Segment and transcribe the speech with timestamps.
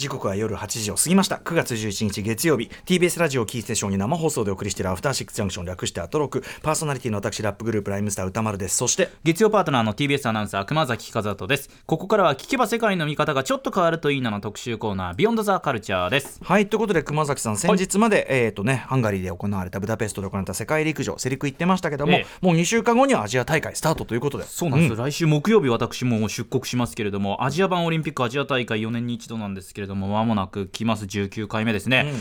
[0.00, 1.36] 時刻は夜8時を過ぎました。
[1.36, 2.70] 9月11日月曜日。
[2.86, 6.42] TBS ラジオキーステーションに生放送でお送りしているアフターシックスジャンクション略してアトロク。
[6.62, 8.76] パーソナリティの私ラップグループライムスター歌丸です。
[8.76, 11.68] そして月曜パートナーの TBS アナウンサー熊崎和人です。
[11.84, 16.40] ここからは聞けば世界の見方がちょっと変わるといいなの特集コーナービヨンドザカルチャーです。
[16.42, 22.26] はいということで熊崎さん先日まで、えっ、とねハンガリーで行われたブダペストで行われた世界陸上セリク行ってましたけども、ええ。
[22.40, 24.44] もう2週間後にはアジア大会スタートということで。
[24.44, 31.04] そうなんです、来週木曜日私も出国しますけれどもアジア版オリンピックアジア大会4年に一度なんですけれどもまもなく来ます。
[31.04, 32.12] 19回目ですね、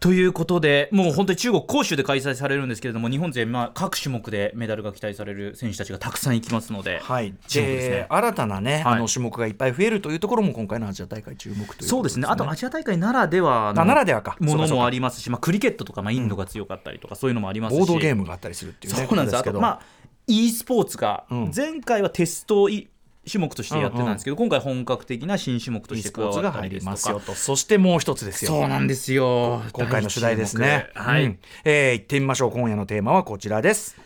[0.00, 7.64] ということでもう本当に中国杭州で開催されるんですけれども日本勢、まあ、各種目でメダルが期待される選手たちがたくさん行きますので、はい、ですね。
[7.64, 8.94] で新たなね、はい。
[8.94, 12.26] あの種目がいっぱい増えるというところも今回のアジア大会注目ということそうですね。
[12.28, 14.36] あとアジア大会ならではのあならではか。
[14.40, 17.78] ものもありますし、まあ、クリケットとか、まあ、インドが強かったりとか、そういうのもありますし。
[17.78, 19.36] ボードゲームがあったりするっていうねそうなんです。
[19.36, 19.60] ことけど。
[19.60, 19.80] まあ
[20.26, 21.52] e スポーツが、うん。
[21.54, 22.88] 前回はテストい
[23.30, 27.34] 種目としてやってたんですけど、今回本格的な新種目と e して加わった入りますりですとかよと。
[27.34, 28.50] そしてもう一つですよ。
[28.50, 29.62] そうなんですよ。
[29.72, 30.88] 今回の主題ですね。
[30.94, 31.38] はい、うん。
[31.64, 32.50] えー行ってみましょう。
[32.52, 33.96] 今夜のテーマはこちらです。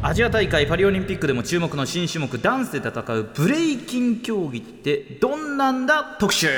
[0.00, 6.16] アジア大会パリオリンピックでも注目の新種目ダンスで戦うブレイキン競技ってどんなんだ？
[6.20, 6.48] 特集。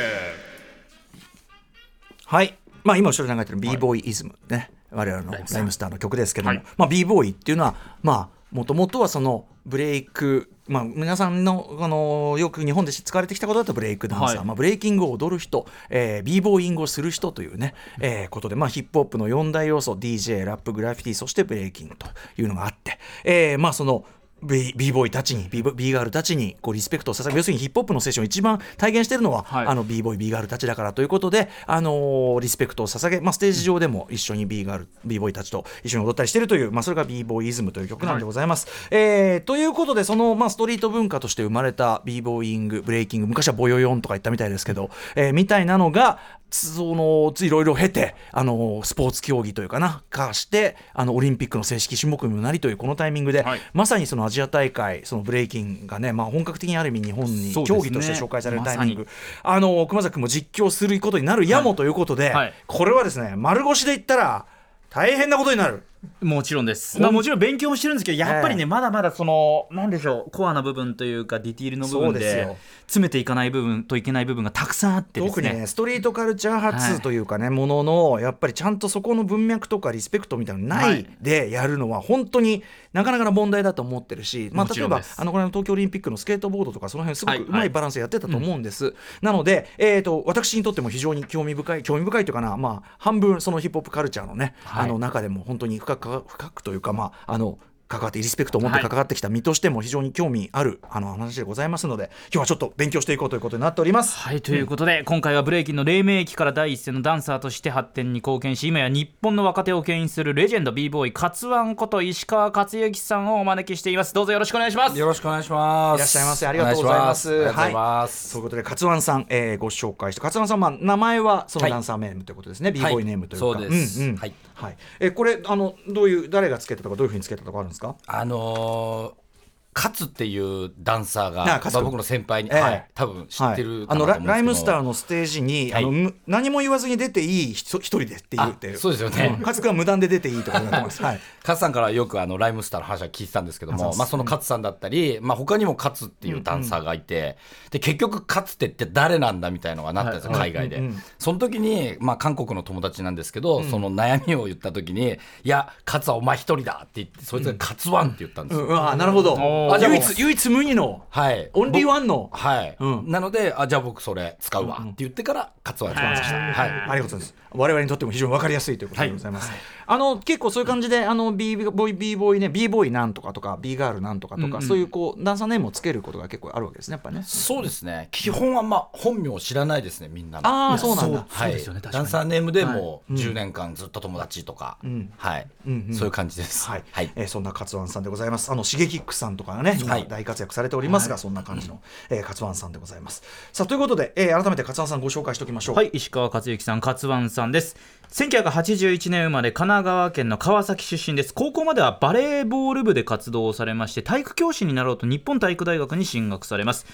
[2.27, 2.55] はい。
[2.85, 4.71] まあ今後ろに流れてる b ボーイイズムね。
[4.91, 5.91] 我々のライムスター。
[5.91, 6.63] の曲ですけども、はい。
[6.77, 14.47] まあ b ボーイっていうのはまあもともとはそのブレイクまあ、皆さんのあのよく日本で使われてきたことだとブレイクダンサー、はい。
[14.47, 22.07] まあ、ブレイキングを踊る人、えー、b ボーイングをする人というね、えーことで、まあ、ヒップホップの4大要素 DJ ラップグラフィティそしてブレイキングと
[22.39, 24.05] いうのがあって、えーまあその
[24.43, 29.67] b, b ボーイたちに b, b ガールたちにこうリスペクトを捧げ要するにヒップホップのセッションを一番体現しているのは、はい。
[29.67, 30.93] あの b ボーイ b ガールたちだから。
[30.93, 38.67] ということで、あのーリスペクトを捧げ、まあ、ステージ上でも一緒に b ガール b ボーイたちと一緒に踊ったりしているという、まあ、それが b ボーイイズムという曲なんでございます。
[38.91, 46.19] えーということでその、まあ、ストリート文化として生まれた b ボーイングブレイキング昔はボヨヨンとか言ったみたいですけど、えーみたいなのが
[46.51, 53.61] そのいろいろ経てあのスポーツ競技というかな化してあのオリンピックの正式種目にもなりというこのタイミングで、はい。
[53.73, 59.07] まさにそのアジア大会そのブレイキンがね、まあ、本格的にある意味日本に競技として紹介されるタイミング、
[59.45, 62.55] まあの熊崎君も実況することになるやもということで、はい。
[62.67, 64.47] これはですね丸腰で言ったら
[64.91, 65.85] 大変なことになる。
[66.23, 68.67] もちろんです、まあ、もちろん勉強もしてるんですけどやっぱりね、ええ。
[68.67, 72.57] まだまだそのなんでしょうコアな部分というかディティールの部分で
[72.87, 81.07] 詰めていかない部分といけない部分がたくさんあってです特にねねストリートカルチャーはい発というかね、もののやっぱりちゃんとそこの文脈とかリスペクトみたいなのなはいい。
[81.21, 82.63] でやるのは本当に
[82.93, 87.41] なかなかな問題だと思ってるし、まあ、例えばあのこれの東京オリンピックのスケートボードとかその辺すごはい。
[87.41, 94.85] くうまいバランスやってたと思うんです、なので、えー、と私にとっても非常に興味深い興味深いというかな、まあ、半分そのヒップホップカルチャーのね、はい。
[94.85, 97.59] あの中でも本当に深く深くというかまああの
[97.91, 98.89] 関わってリスペクトを持ってはい。
[98.89, 104.17] 関わってきた身としても非常に興味あるあの話でございますので今日はちょっと勉強していこうということになっております。
[104.17, 114.15] はいということで、今回はブレイキンの黎明期から第一線のダンサーとして発展に貢献し今や日本の若手を牽引するレジェンド b ボーイカツワンこと石川克之さんをお招きしています。
[114.15, 114.97] どうぞよろしくお願いします。
[114.97, 115.97] よろしくお願いします。
[115.97, 116.47] いらっしゃいませ。
[116.47, 117.29] ありがとうございます。
[117.29, 123.59] いしありがとういうことで、勝湾さん、えーご紹介して、勝湾さん、まあ、名前はそのはいダンサーネームということですね、b ボーイネームというか。
[123.59, 124.17] そうですんうん。
[124.17, 124.77] はいはい。
[125.01, 127.80] えーこれ、あの、どういう、誰がつけたとか、どういうふうにつけたとかあるんですか？
[128.07, 129.30] あのー、
[129.73, 132.61] カツっていうダンサーが、まあ僕の先輩に、ええ。
[132.61, 135.85] はい、多分知ってるはい、あのライムスターのステージに、はい。
[135.85, 138.51] あのむ何も言わずに出ていい人一人でって言う。
[138.51, 139.29] ってあそうですよね。
[139.29, 139.41] ん。
[139.41, 141.03] 勝君は無断で出ていいとか言われてます。
[141.03, 141.21] はい。
[141.45, 147.39] カツさんからよくあのライムスターの話は聞いてたんですけども、まあ、そのカツさんだったり、まあ、他にもカツっていうダンサーがいて、
[147.71, 159.35] で結局カツってって誰なんだみたいのがなったんですよ、海外で、うんうんその時に、まあ、韓国の友達なんですけど、その悩みを言った時に「いやカツはお前一人だ」って言ってそいつが「カツワン」って言ったんですよ、うん、あなるほど。
[159.35, 159.60] お。
[159.69, 161.05] あー唯一唯一無二の。
[161.11, 161.51] はい。
[161.53, 162.31] オンリーワンの。
[162.33, 163.05] はい、うん。
[163.07, 166.71] なのであじゃあ僕それ使うわって言ってからカツワン使いました、はい。
[166.71, 167.35] ありがとうございます。
[167.53, 169.51] 我々にとっても非常に分かりやすいということでございます。
[169.93, 174.63] あの結構そういう感じであの b ボーイ b ボーイね b ボーイなんとかとか b ガールなんとかとか、うんうん。
[174.63, 177.25] そういうこうダンサーネームをつけることが結構あるわけですねやっぱね。
[177.27, 178.07] そうですね。
[178.13, 180.47] 基本はまあ本名を知らないですねみんなの。
[180.47, 181.27] ああそうなんだ。
[181.29, 183.23] はい、そうですよねダンサーネームでもうはい。
[183.23, 185.13] 10年間ずっと友達とか、ん。
[185.17, 185.95] はい、うんうん。
[185.95, 186.69] そういう感じです。
[186.69, 187.11] はい、はい。
[187.17, 188.53] えーそんな勝湾さんでございます。
[188.53, 190.07] あのシゲキックさんとかがね、今はい。
[190.09, 193.25] 大活躍されておりますが、そんな感じの、えー、勝湾さんでございます。
[193.53, 195.75] さあということで、えー改めて勝湾さんご紹介しておきましょう。
[195.75, 197.77] はい、石川克之さん、勝湾さんです。
[198.13, 201.33] 1981年生まれ、神奈川県の川崎出身です。
[201.33, 206.87] 高校まではバレーボール部で活動をされまして、体育教師になろうと日本体育大学に進学されます。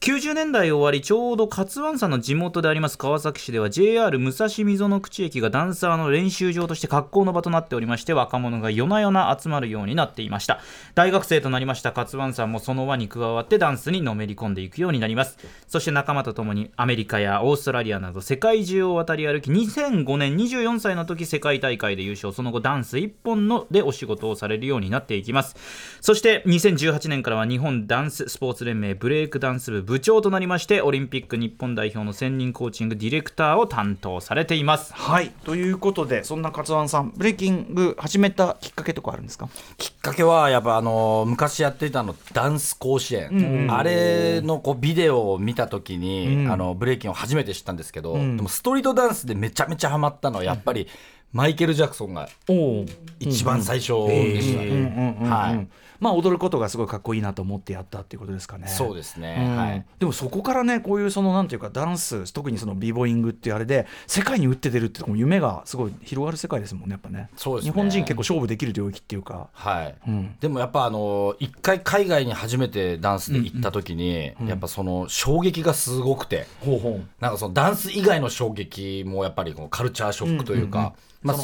[0.00, 10.60] 90年代終わりちょうど勝湾さんの地元であります川崎市では JR 武蔵溝の口駅がダンサーの練習場として格好の場となっておりまして若者が夜な夜な集まるようになっていました。
[10.94, 15.36] 大学生となりました勝湾さんもその輪に加わってダンスにのめり込んでいくようになります。
[15.66, 22.32] そして仲間と共にアメリカやオーストラリアなど世界中を渡り歩き2005年24歳の時世界大会で優勝。
[22.32, 25.56] その後ダンス1本のでお仕事をされるようになっていきます。
[26.00, 34.92] そして2018年からは日本ダンススポーツ連盟ブレイクダンス部部長となりましてオリンピック日本代表の専任コーチングディレクターを担当されています。
[34.92, 35.30] はい。
[35.46, 39.48] ということでそんな勝湾さんブレイキング始めたきっかけとかあるんですか？
[39.78, 50.86] きっかけはやっぱあの昔やっていたのダンス甲子園、あれのこうビデオを見た時に、あのブレイキンを初めて知ったんですけど、でもストリートダンスでめちゃめちゃハマったのはやっぱり、
[51.32, 52.84] マイケル・ジャクソンがお
[53.20, 55.68] 一番最初でしたね。
[56.00, 58.68] はいまあ踊ることがすごいかっこいいなと思ってやったっていうことですかね。
[58.68, 59.56] そうですね、うん。
[59.56, 59.84] はい。
[59.98, 67.30] でもそこからねこういうそのなんていうかダンス特にそのビーボーイングっていうあれで世界に打って出るって夢がすごい広がる世界ですもんねやっぱね。
[67.36, 67.72] そうですね。
[67.72, 69.94] 日本人結構勝負できる領域っていうか、はい。
[70.06, 70.36] うん。
[70.40, 77.08] でもやっぱあの一回海外に初めてダンスで行った時に、やっぱその衝撃がすごくて、ほうほう。
[77.20, 81.34] なんかそのダンス以外の衝撃もやっぱりこうカルチャーショックというか、まあそのそれ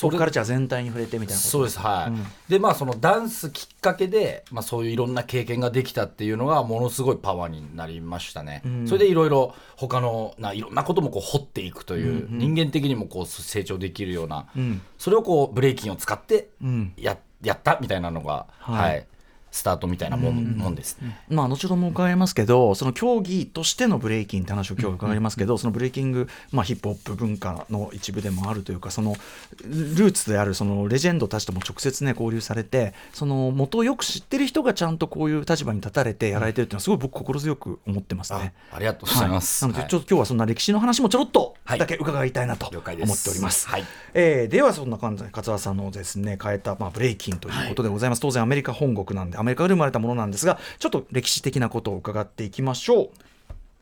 [0.00, 2.12] ポップカルチャー全体に触れてみたいなそうですは
[2.48, 14.82] い、でまあそのダンスきっかけで、まあ、そういういろんな経験ができたっていうのがものすごいパワーになりましたね、それでいろいろ他のないろんなこともこう掘っていくという、人間的にもこう成長できるような、ん。
[14.98, 16.92] それをこうブレイキンを使ってん。
[16.96, 18.90] や,、やったみたいなのが、はい。
[18.90, 19.06] はい
[19.54, 20.98] スタートみたいなもん,、もんです。
[21.00, 21.16] ね。
[21.28, 29.14] まあ、後ほども伺いますけどその競技としてのブレイキンって話を今日伺いますけど、そのブレイキング、まあ、ヒップホップ文化の一部でもあるというかその
[29.62, 38.54] ルーツであるそのレジェンドたちとも直接ね交流されてその元をよく知ってる人がちゃんとこういう立場に立たれてやられてるっていうのはすごい僕心強く思ってますあね。
[38.72, 39.64] ありがとうございます。
[39.64, 39.90] はい、なのではい。
[39.90, 41.78] ちょっと今日はそんな歴史の話もちょろっとはい。
[41.78, 43.68] だけ伺いたいなと思っております。
[43.68, 43.84] はい。
[44.14, 53.10] えーではそんな感じで勝田さんのですね変えた、まあ、ブレイキンということでございます、当然アメリカ本国なんでアメリカで生まれたものなんですがちょっと歴史的なことを伺っていきましょう。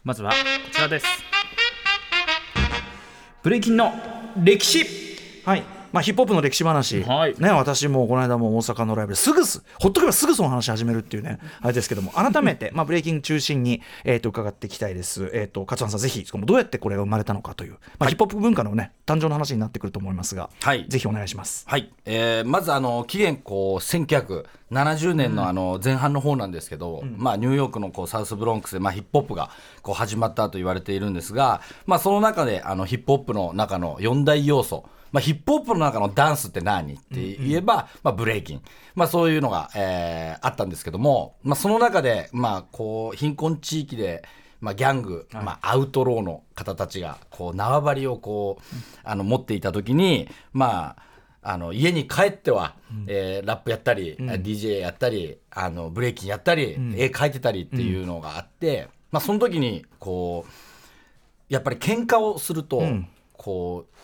[0.04, 0.36] まずはこ
[0.72, 1.06] ちらです。
[3.42, 3.92] ブレイキンの
[4.36, 4.84] 歴史。
[5.44, 7.34] はいまあ、ヒップホップの歴史話、はい。
[7.38, 20.86] ね、私もこの間も大阪のライブですぐすほっとけばすぐその話始めるっていうねあれですけども改めて、まあ、ブレイキング中心に、えー、と伺っていきたいです、えー、と勝さんぜひどうやってこれが生まれたのかという、まあヒップホップ文化のね誕生の話になってくると思いますが、はい。
[20.88, 21.64] ぜひお願いします。
[21.68, 29.50] はい、えーまずあの紀元こう1970年のあの前半の方なんですけど、まあ、ニューヨークのこうサウスブロンクスで、まあ、ヒップホップが
[29.82, 38.62] こう始まったと言われているんですが、まあ、その中であのヒップホップの中の4大要素、まあ、ヒップホップの中のダンスって何って言えば、まあ、ブレイキン、
[38.94, 44.24] まあ、そういうのが、えーあったんですけども、まあ、その中で、まあ、こう貧困地域で
[44.62, 50.94] まあ、ギャング、まあ、アウトローの方たちがこう縄張りをこう、あの持っていた時に、ま
[51.42, 52.76] あ、あの家に帰っては、
[53.08, 62.82] えーラップやったり、DJ やったりあのブレイキンやったり、絵描いてたりっていうのがあって、まあ、その時にこうやっぱり喧嘩をすると、
[63.32, 63.94] こう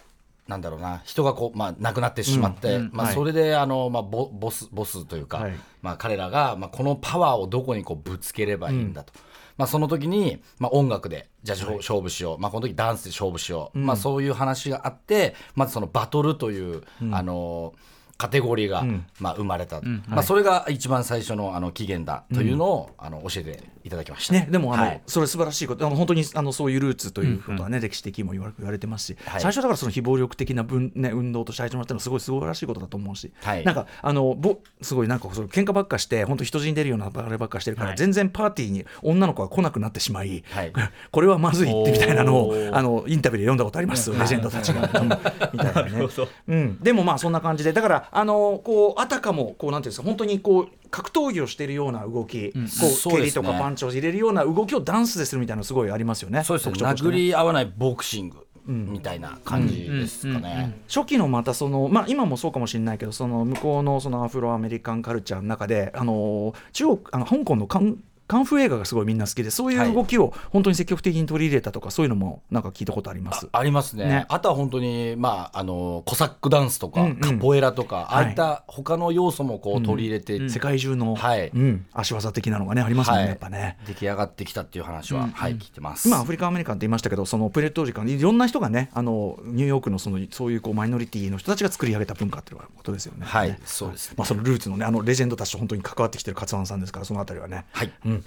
[0.48, 3.14] なんだろうな人がこう、まあ、亡くなってしまって、まあ、はい。
[3.14, 5.54] それであの、まあ、ボボスボスというか、はい。
[5.82, 9.12] まあ、彼らが、まあ、このパワーをどこにこうぶつければいいんだと。
[9.58, 17.74] まあ、その時に、まあ、音楽でじゃあ、勝負しよう、まあ、この時ダンスで勝負しよう、まあ、そういう話があってまずそのバトルという、あの
[18.18, 18.84] カテゴリーが、
[19.20, 24.34] まあ、生まれた、まあ、それが一番最初のあの起源だというのを、あの教えていただきました。
[24.34, 25.02] ね、でもあの、はい。
[25.06, 25.87] それ素晴らしいこと。
[25.87, 29.40] あの本当にあのそういうルーツということはね、歴史的にも言われ言われてますし、はい。
[29.40, 33.64] 最初だからその非暴力的な分、ね、運動として始まったのはすごい素晴らしいことだと思うし、はい。
[33.64, 37.96] なんかあのぼすごいなんかその喧嘩ばっかして本当人死んでるようなあればっかしてるから、はい。
[37.96, 40.72] 全然パーティーに女の子が来なくなってしまい、はい。
[41.12, 45.08] これはまずいってみたいなのをあのインタビューで読んだことあります、レジェンドたちが、うん。
[45.52, 46.08] みたいなね。
[46.48, 56.44] うん、でもまあそんな感じでだからあのこうあたかもこうなんていうんですか本当にこう格闘技をしているような動き、こう蹴りそうですねとかパンチを入れるような動きをダンスでするみたいなのすごいありますよね。
[56.44, 60.78] そうですね殴り合わないボクシングみたいな感じですかね。
[60.88, 67.98] 初期のまたその、まあ、今もそうかもしれないけどその向こうのそのアフロアメリカンカルチャーの中であの中国あの香港のカン
[68.28, 73.49] カンフー映画がすごいみんな好きでそういう動きを本当に積極的に取り入れたとかそういうのもなんか聞いたことあります。
[73.50, 74.04] ありますね。
[74.04, 74.26] ね。
[74.28, 77.16] あとは本当に、まあ、あのコサックダンスとか、うんうん。
[77.16, 78.06] カポエラとか、はい。
[78.06, 81.49] ああいった他の要素もこう取り入れて、世界中の、はい。
[81.49, 83.30] うん、足技的なのがねありますもんね、はい。
[83.30, 83.78] やっぱね。
[83.87, 86.08] 出来上がってきたっていう話は、はい、聞いてます。
[86.08, 93.25] 今アフリカンアメリカンって言いましたけどそのプレート時間いろんな人がねあのニューヨークのそのそういうこうマイノリティの人たちが作り上げた文化っていうことですよね。
[93.25, 93.58] はいね。
[93.64, 94.14] そうですね。
[94.16, 97.92] まあ、そのルーツのねあのレジェンドたちと本当に関わってきてる勝湾さんですからそのあたりはね、はい。
[98.04, 98.17] うん、うん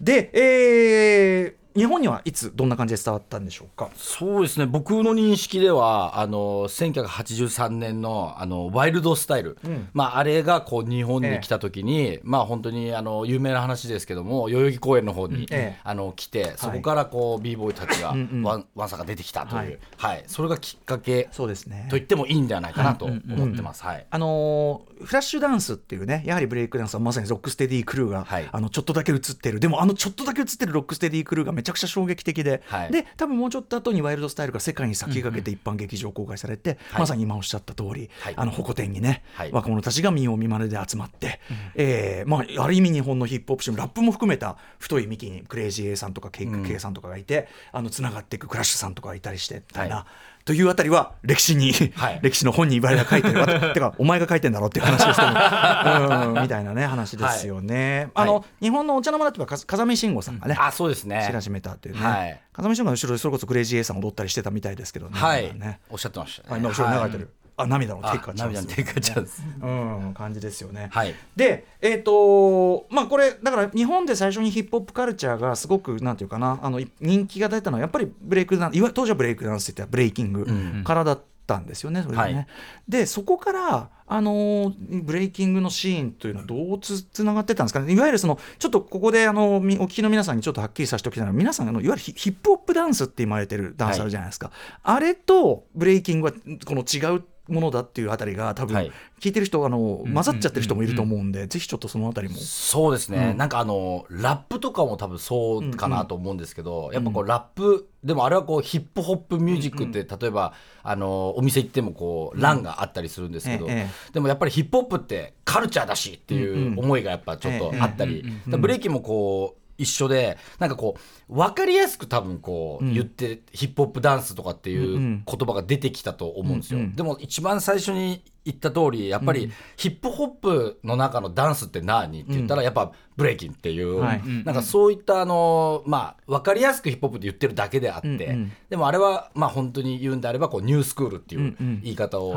[0.00, 3.88] で、えー日本にはいつどんな感じで伝わったんでしょうか？
[3.96, 4.66] そうですね。
[4.66, 9.88] 僕の認識ではあの1983年のあのワイルドスタイル、ん。
[9.92, 15.80] まあ、あれがこう日本に来た時に、まあ本当にあの有名な話ですけども代々木公園の方に、ええ。
[15.84, 18.42] あの来てそこからこう b ボーイたちがうんうん。
[18.42, 20.20] ワンワンサが出てきたという、ははい。
[20.20, 21.86] いそれがきっかけそうですね。
[21.90, 23.20] と言ってもいいんではないかなと思っ
[23.54, 23.84] てます。
[23.84, 24.06] はい。
[24.10, 28.48] あのーフラッシュダンスっていうねやはりブレイクダンスはまさにロックステディクルーが、はい。
[28.50, 29.60] あのちょっとだけ映ってる。
[29.60, 32.92] でもあのちょっとだけ映ってるロックステディクルーがめちゃくちゃ衝撃的で、はい。
[32.92, 37.00] で多分もうちょっと後にワイルドスタイルが世界に先駆けて一般劇場公開されて、はい。
[37.00, 38.34] まさに今おっしゃった通り、はい。
[38.36, 39.52] あの保護店にね、はい。
[39.52, 41.40] 若者たちが見よう見まねで集まって、
[41.74, 50.06] えーまあ、ある意味日本のヒップホップ史もラップも含めた太い幹にクレイジー A さんとかケイク K さんとかがいて、あのつながっていくクラッシュさんとかがいたりしてみたいな。
[50.48, 52.20] はというあたりは歴史に、はい。
[52.22, 55.32] 歴史の本に茨が書いて るわてかお前が書いてんだろっていう話ですけど、
[56.32, 58.08] うん、みたいなね話ですよね。
[58.14, 58.64] あの、はい。
[58.64, 61.22] 日本のお茶の間だってばか風見慎吾さんがね、あそうですね。
[61.26, 62.40] 知らしめたっていうね、はい。
[62.54, 65.18] 風見慎吾の後ろでそれこそクレイジー A さん踊ったりしてたみたいですけどね。
[65.18, 65.80] はい、ね。
[65.90, 66.48] おっしゃってましたね。
[66.52, 68.54] あ今後ろに流れてる、あ涙のテイあクアチャンス。
[68.54, 69.42] 涙のテイクアチャンス。
[69.60, 69.66] う
[70.10, 70.88] ん、感じですよね。
[70.92, 71.14] はい。
[71.36, 82.02] で、えっ、とまあこれだから日本で最初にヒップホップカルチャーがすごくなんていうかなあのい人気が出たのはやっぱりブレイクダンスいわ当時はブレイクダンスって言ったらブレイキングんからだったんですよね。
[82.02, 82.34] それがね。
[82.34, 82.46] はい。
[82.88, 87.92] でそこからあのーブレイキングのシーンというのはどうつつながってたんですかね。
[87.92, 94.50] いわゆるそのちょっとここであのみお聞きの皆さんにちょっとはっきりさせておきたいのは皆さんあのいわゆるヒヒップホップダンスって言われてるダンスあるじゃないですか、
[94.82, 96.38] あれとブレイキングはこ
[96.74, 98.92] の違うものだっていうあたりが多分はい。
[99.20, 102.36] 聞いてる人あの混ざっちゃってる人もいると思うんで、ぜひちょっとそのあたりも。
[102.36, 103.36] そうですね、うん。
[103.36, 110.52] なんかあのラップとかも多分そうかなと思うんですけど、やっぱこうラップでもあれはこうヒップホップミュージックって、例えば
[110.84, 120.96] あのお店行ってもこう欄があったりするんですけど、ええでもやっぱりヒップホップってカルチャーだしっていう思いがやっぱちょっとあったり、ブレイキンもこう一緒でなんかこ
[121.28, 126.94] う分かりやすく多分こう言って、ヒップホップダンスとかっていう言葉が出てきたと思うんですよ、うんうん。
[126.94, 132.22] でも一番最初に言った通りやっぱりヒップホップの中のダンスって何？
[132.22, 134.22] って言ったらやっぱブレイキンっていう、はい。
[134.44, 138.52] なんかそういったあのまあ分かりやすくヒップホップって言ってるだけであって、うんうん。
[138.70, 141.80] でもあれはまあ本当に言うんであればこうニュースクールっていううんうん。
[141.82, 142.34] 言い方を、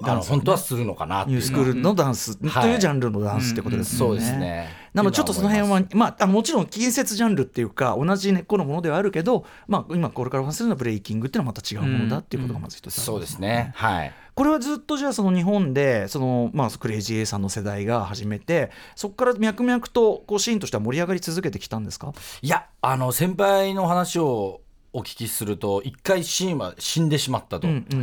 [0.00, 0.30] ダンスね。
[0.30, 4.14] 本当はするのかなニュースクールのダンスというジャンルのダンスってことですよね。
[4.14, 4.68] そうですね。
[4.94, 13.72] なのでちょっとその辺は、まあ、あのもちろん近接ジャンルっていうか同じ根っこのものではあるけど、まあ、今これからお話しするのはブレイキングっていうのはまた違うものだっていうことがまず一つあるそうですね。
[13.74, 14.12] はい。
[14.34, 22.12] これはずっとじゃあその日本でその、まあ、クレイジー A さんの世代が始めてそこから脈々とこうシーンとしては盛り上がり続けてきたんですか？
[22.40, 28.00] いやあの先輩の話をお聞きすると一回シーンは死んでしまったと、うんうん。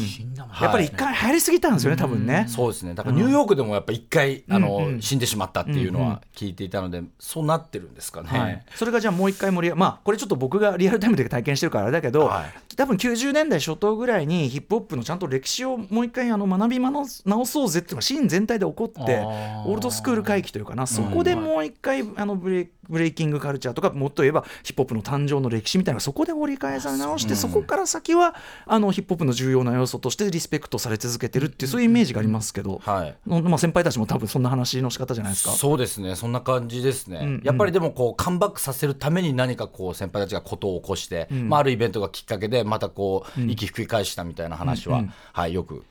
[0.48, 0.64] はい。
[0.64, 2.46] やっぱり一回流行りすぎたんですよね、多分ね。
[2.48, 2.94] そうですね。
[2.94, 4.84] だからニューヨークでもやっぱ一回、あのうん。
[4.84, 12.76] うん死んでしまったっていうのは聞いていたので、そうなってるんですかね、はい、それがじゃあもう一回盛り上がまあこれちょっと僕がリアルタイムで体験してるからあれだけど、はい。
[12.76, 17.06] 多分90年代初頭ぐらいにヒップホップのちゃんと歴史をもう一回あの学び直
[17.46, 20.88] そうぜっていうのがシーン全体で起こってオールドスクール回帰というかな。
[20.88, 33.16] そこでもう一回あのブレイブレイキングカルチャーとかもっと言えばヒップホップの誕生の歴史みたいなそこで折り返され直して、そこから先はあのヒップホップの重要な要素としてリスペクトされ続けてるっていうそういうイメージがありますけど、はい。
[33.28, 35.52] のまあ、先輩たちも多分そんな話の仕方じゃないですか。
[35.52, 36.16] そうですね。
[36.16, 37.42] そんな感じですね、んうん。
[37.44, 45.84] やっぱりでもこうカムバックさせるために何かこう先輩たちがことを起こして、まあ、あるイベントがきっかけでまたこう息吹き返したみたいな話は、はい、よく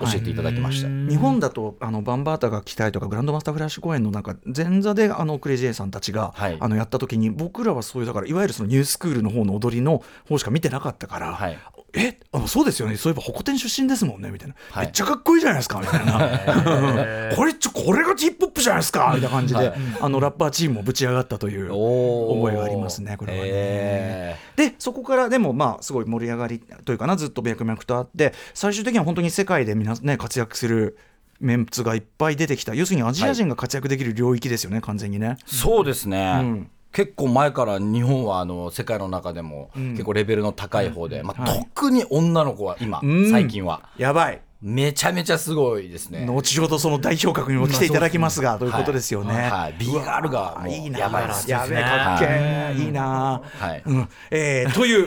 [0.00, 6.56] 教えていただきました、日本だとあのバンバータが来たりとかグランドマスターフラッシュ公演のなんか前座であのクレイジーさんたちが、はい。
[6.58, 11.58] あのやった時に僕らはそういうだからいわゆるそのニュースクールの方の踊りの方しか見てなかったから、はい
[11.94, 12.96] えあのそうですよね。
[12.96, 14.86] そういえばホコ天出身ですもんねみたいな、はい。
[14.86, 16.12] めっちゃかっこいいじゃないですかみたいな。
[17.36, 23.50] これちょこれがヒップホップじゃないですかみたいな感じで、あのラッパーチームもぶち上がったという覚えがありますねこれはね。
[23.52, 30.96] へでそこからでもまあすごい盛り上がりというかなずっと脈々とあって最終的には本当に世界で皆、ね、活躍する
[31.40, 32.74] メンツがいっぱい出てきた。
[32.74, 35.36] 要するにアジア人が活躍できる領域ですよね、完全にね。
[35.44, 41.58] そうですね、うん結構前から日本はあの世界の中でも結構レベルの高い方で、まあはい。
[41.74, 43.30] 特に女の子は今、うん。
[43.30, 43.88] 最近は。
[43.96, 46.24] やばいめちゃめちゃすごいですね。
[46.24, 49.34] 後ほどその代表格にも来ていただきますが、ということですよね。
[49.34, 49.50] はい。
[49.50, 49.74] はい。
[49.76, 51.00] B ガールがいいな。
[51.00, 53.42] やばいですやべえかっけえ、いいな。
[53.58, 53.82] はい。
[53.84, 54.08] うん。
[54.30, 55.06] えーという、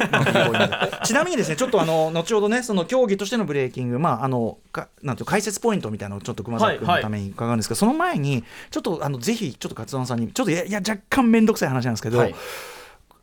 [1.06, 12.36] ちなみにですねちょっとあの後ほどねその競技としてのブレーキングまああのかなんていう解説ポイントみたいなのをちょっと熊崎君のために伺うんですけど、その前にちょっとあのぜひちょっと勝野さんにちょっといやいや若干面倒くさい話なんですけど、はい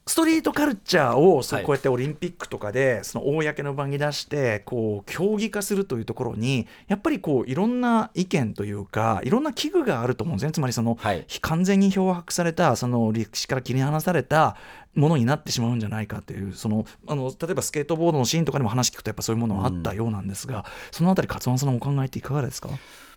[0.04, 1.64] ストリートカルチャーをそうはい。
[1.64, 10.52] こうやってオリンピックとかでその公の場に出してこう競技化するというところにやっぱりこういろんな意見というかいろんな危惧があると思うんですね。
[10.52, 11.24] つまりその、はい。
[11.40, 14.56] 完全に漂白されたその歴史から切り離された
[14.94, 22.70] ものになってしまうんじゃないかというそのあの例えばスケートボードのシーンとかでも話聞くとやっぱそういうものがあったようなんですが、そのあたり勝間さんのお考えっていかがですか？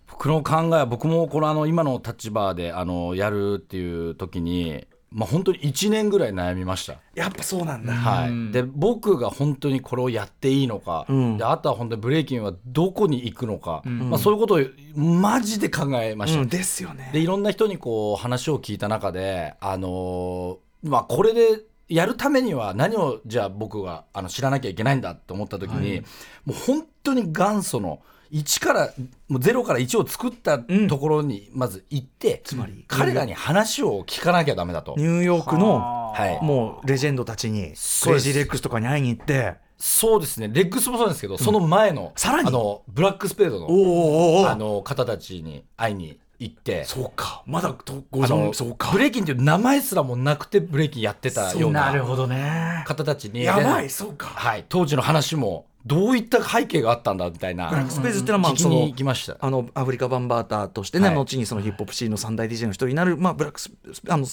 [0.07, 6.99] 僕の考えは僕もこのあの今の立場であのやるっていう時に、まあ、本当に1年ぐらい悩みました。
[7.15, 11.37] やっぱそうなんだ、はい、で僕が本当にこれをやっていいのか、うん。
[11.37, 14.59] であとは本当にブレイキンはどこに行くのか、まあ、そういうことを
[14.93, 16.41] マジで考えました。
[16.41, 16.49] うん。
[16.49, 17.11] ですよね。
[17.13, 26.01] でいろんな人にこう話を聞いた中で、あのーまあ、これでやるためには何をじゃあ僕があの知らなきゃいけないんだって思った時に、
[26.45, 28.01] もう本当に元祖の
[28.35, 28.93] 1から
[29.29, 34.95] もう0から1を作ったところにまず行って、つまり彼らに話を聞かなきゃダメだと。
[34.97, 36.43] ニューヨークのはい。
[36.43, 37.73] もうレジェンドたちに
[38.03, 39.55] クレイジーレックスとかに会いに行って。
[39.77, 40.49] そうですね。
[40.51, 42.49] レッグスもそうですけど、その前のさらに？
[42.49, 46.83] あのブラックスペードのあの方たちに会いに行って。
[46.83, 47.41] そうか。
[47.45, 48.91] まだとご存そうか。
[48.91, 52.83] ブレイキンっていう名前すらもなくてブレイキンやってたようなどね。
[52.85, 53.43] 方たちに。
[53.43, 54.27] やばでいそうか。
[54.27, 57.69] はい、当時の話もどういった背景があったんだみたいな。
[57.69, 59.37] ブラックスペースっていうのはまあ聞きにその行きました。
[59.39, 61.15] あのアフリカバンバーターとしてね、はい。
[61.15, 63.71] 後にそのヒップホップシーンの三大 DJ の一人になる、まあ、ブラックス
[64.09, 64.25] あの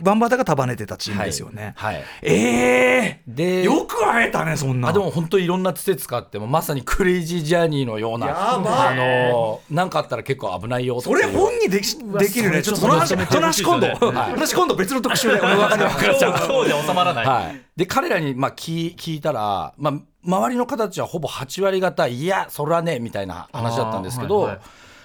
[0.00, 1.74] バンバーターが束ねてたチームですよね。
[1.76, 2.04] はい、はい。
[2.22, 4.88] ええでよく会えたねそんな。
[4.88, 12.62] あでも本当にいろんな施設があってもまさにクレイジージャーニーのようなやばあのなんかあったら結構危ないよそれ本にできできるね。
[12.62, 14.30] ちょっとその話、その話今度、はい。
[14.32, 15.40] 話今度別の特集で。
[15.40, 19.94] 俺分かる分かるそうじゃ収まらない、はい、で彼らにまあ聞聞いたら、まあ、
[20.28, 24.60] 周りの方たちはほぼ8割方いやそれはねみたいな話だったんですけど、はいはい。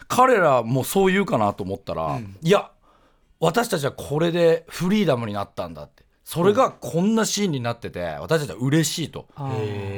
[0.09, 2.69] 彼らもそう言うかなと思ったら、いや
[3.39, 9.27] 私たちはこれでフリーダムになったんだってそれがこんなシーンになってて私たちは嬉しいと。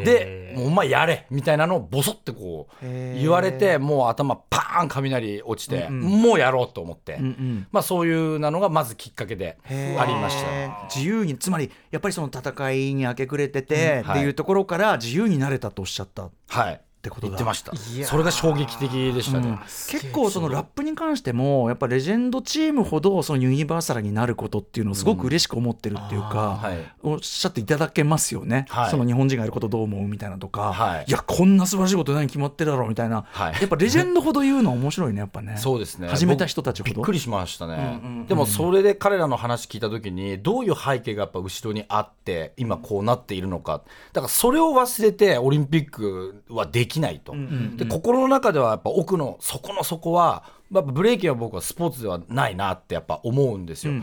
[0.03, 10.85] でもうお前やれみたいなのをボソってこう言われてもう頭パーン雷落ちて、もうやろうと思って、んまあ、そういうなのがまずきっかけでありました。
[10.93, 14.09] 自由につまりやっぱりその戦いに明け暮れてて、うん。
[14.09, 14.19] はい。
[14.19, 16.29] っていうところから自由になれたとおっしゃった。
[16.47, 17.29] はいてことだ。
[17.29, 17.71] 言ってました。
[18.05, 19.59] それが衝撃的でしたね、
[19.89, 26.77] 結構そのラップに関してもやっぱレジェンドチームほどそのユニバーサルになることっていうのをすごく嬉しく思ってるっていうか、はい。
[27.03, 28.91] おっしゃっていただけますよね、はい。
[28.91, 31.05] その日本人がやることどう思うみたいなとか、はい。
[31.07, 33.53] やこんな素晴らしいこと何決まってるだろうみたいな、はい。
[33.53, 35.57] やっぱレジェンドほど言うの面白いねやっぱね。
[35.57, 36.07] そうですね。
[36.07, 36.95] 始めた人たちほど。
[36.95, 38.27] 僕びっくりしましたね、うんうんうん。
[38.27, 43.83] でもそれで彼らの話聞いた時にどういう背景がやっぱ後ろにあって今こうなっているのか。
[44.13, 47.35] だからそれを忘れてオリンピックはできないと、
[47.75, 53.93] で心の中ではやっぱ奥の底の底はやっぱブレイキンは僕はスポーツではないなってやっぱ思うんですよ、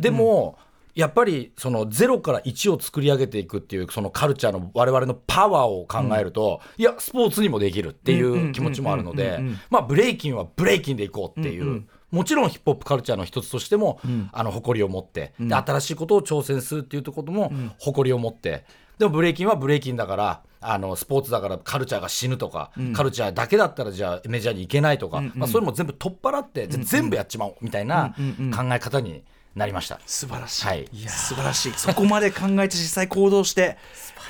[0.00, 0.58] でも
[0.94, 14.00] やっぱりその0から1を作り上げていくっていうそのカルチャーの我々のパワーを考えると、いやスポーツにもできるっていう気持ちもあるのでまあブレイキンはブレイキンでいこうっていう、もちろんヒップホップカルチャーの一つとしても、
[14.32, 18.64] あの誇りを持って、で新しいことを挑戦するっていうところも誇りを持って、
[18.98, 28.14] でもブレイキンはブレイキンだからあのスポーツだからカルチャーが死ぬとか、カルチャーだけだったらじゃあメジャーに行けないとか、まあ、それも全部取っ払って、じゃあ全部やっちまおうみたいな
[28.54, 29.22] 考え方に
[29.54, 30.00] なりました。
[30.06, 30.88] 素晴らしい、はい。
[31.06, 31.72] 素晴らしい。
[31.72, 33.76] そこまで考えて実際行動して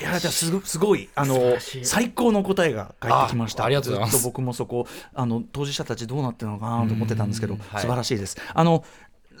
[0.01, 3.63] やられたらすごすごいあの最高の答えが返ってきました。
[3.63, 7.81] あありがとうございますずっと僕もそこあの当事者たちどうなってるのかなと思ってたんですけど、はい。
[7.81, 8.37] 素晴らしいです。
[8.53, 8.83] あの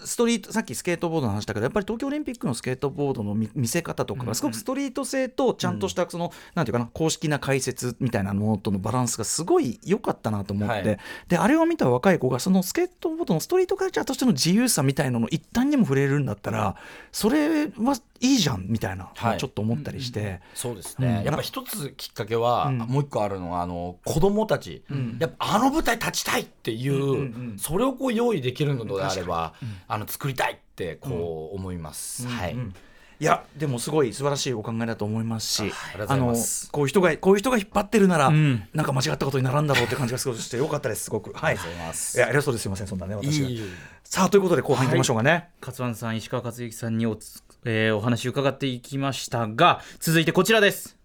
[0.05, 10.99] ストリートさっきスケートボードの話だけどやっぱり東京オリンピックのスケートボードの見見せ方とかがすごくストリート性とちゃんとしたその、なんていうかな公式な解説みたいなものとのバランスがすごい良かったなと思って、はい。
[11.27, 16.75] であれを見た若い子がそのスケートボードのストリートカルチャーとしての自由さみたいなの一端にも触れるんだったら
[17.11, 19.37] それはいいじゃんみたいな、はい。
[19.37, 21.23] ちょっと思ったりして、そうですね、うん。
[21.23, 22.77] やっぱ一つきっかけは、うん。
[22.79, 24.83] もう一個あるのはあの子供たち、
[25.19, 27.17] やっぱあの舞台立ちたいっていう、うんうんう
[27.53, 27.55] ん。
[27.57, 29.53] それをこう用意できるのであれば、
[29.89, 32.75] あの作りたいってこう思います、はい、うん
[33.21, 35.73] いやでもすごい素晴らしいお考えだと思いますし
[36.07, 36.33] あの
[36.71, 38.65] こういう人がこういう人が引っ張ってるなら、ん。
[38.73, 41.33] なんか間違ったことにならんだろうって感じがすごいしてよかったですすごく。
[41.33, 41.57] はい。
[41.57, 42.17] ありがとうございます。
[42.17, 42.65] いや偉そうです。
[42.67, 43.49] いませんそんなね私が。
[43.49, 43.61] いい
[44.05, 50.95] さあということで後半いきましょうかね、勝湾さん石川克之さんにおつ、えーお話伺っていきましたが続いてこちらです。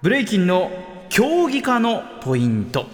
[0.00, 0.70] ブレイキンの
[1.10, 2.86] 競技化のポイント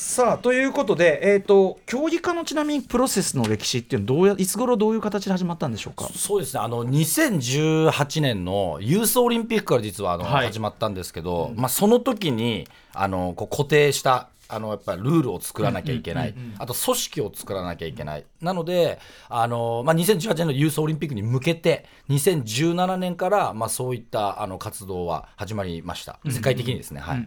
[0.00, 6.08] さあということで、えー、と競技化のちなみにプロセスの歴史っていうのはどうやいつ頃どういう形で始まったんでしょうか？
[6.16, 6.60] そうですね。
[6.60, 10.46] あの2018年のユースオリンピックから実はあの、はい。
[10.46, 26.18] 始まったんですけど、まあ、その時にあのこう固定したあのやっぱりルールを作らなきゃいけない、あと組織を作らなきゃいけない、なのであの、まあ、2018年のユースオリンピックに向けて2017年から、まあ、そういったあの活動は始まりました。
[26.28, 27.26] 世界的にですね、はい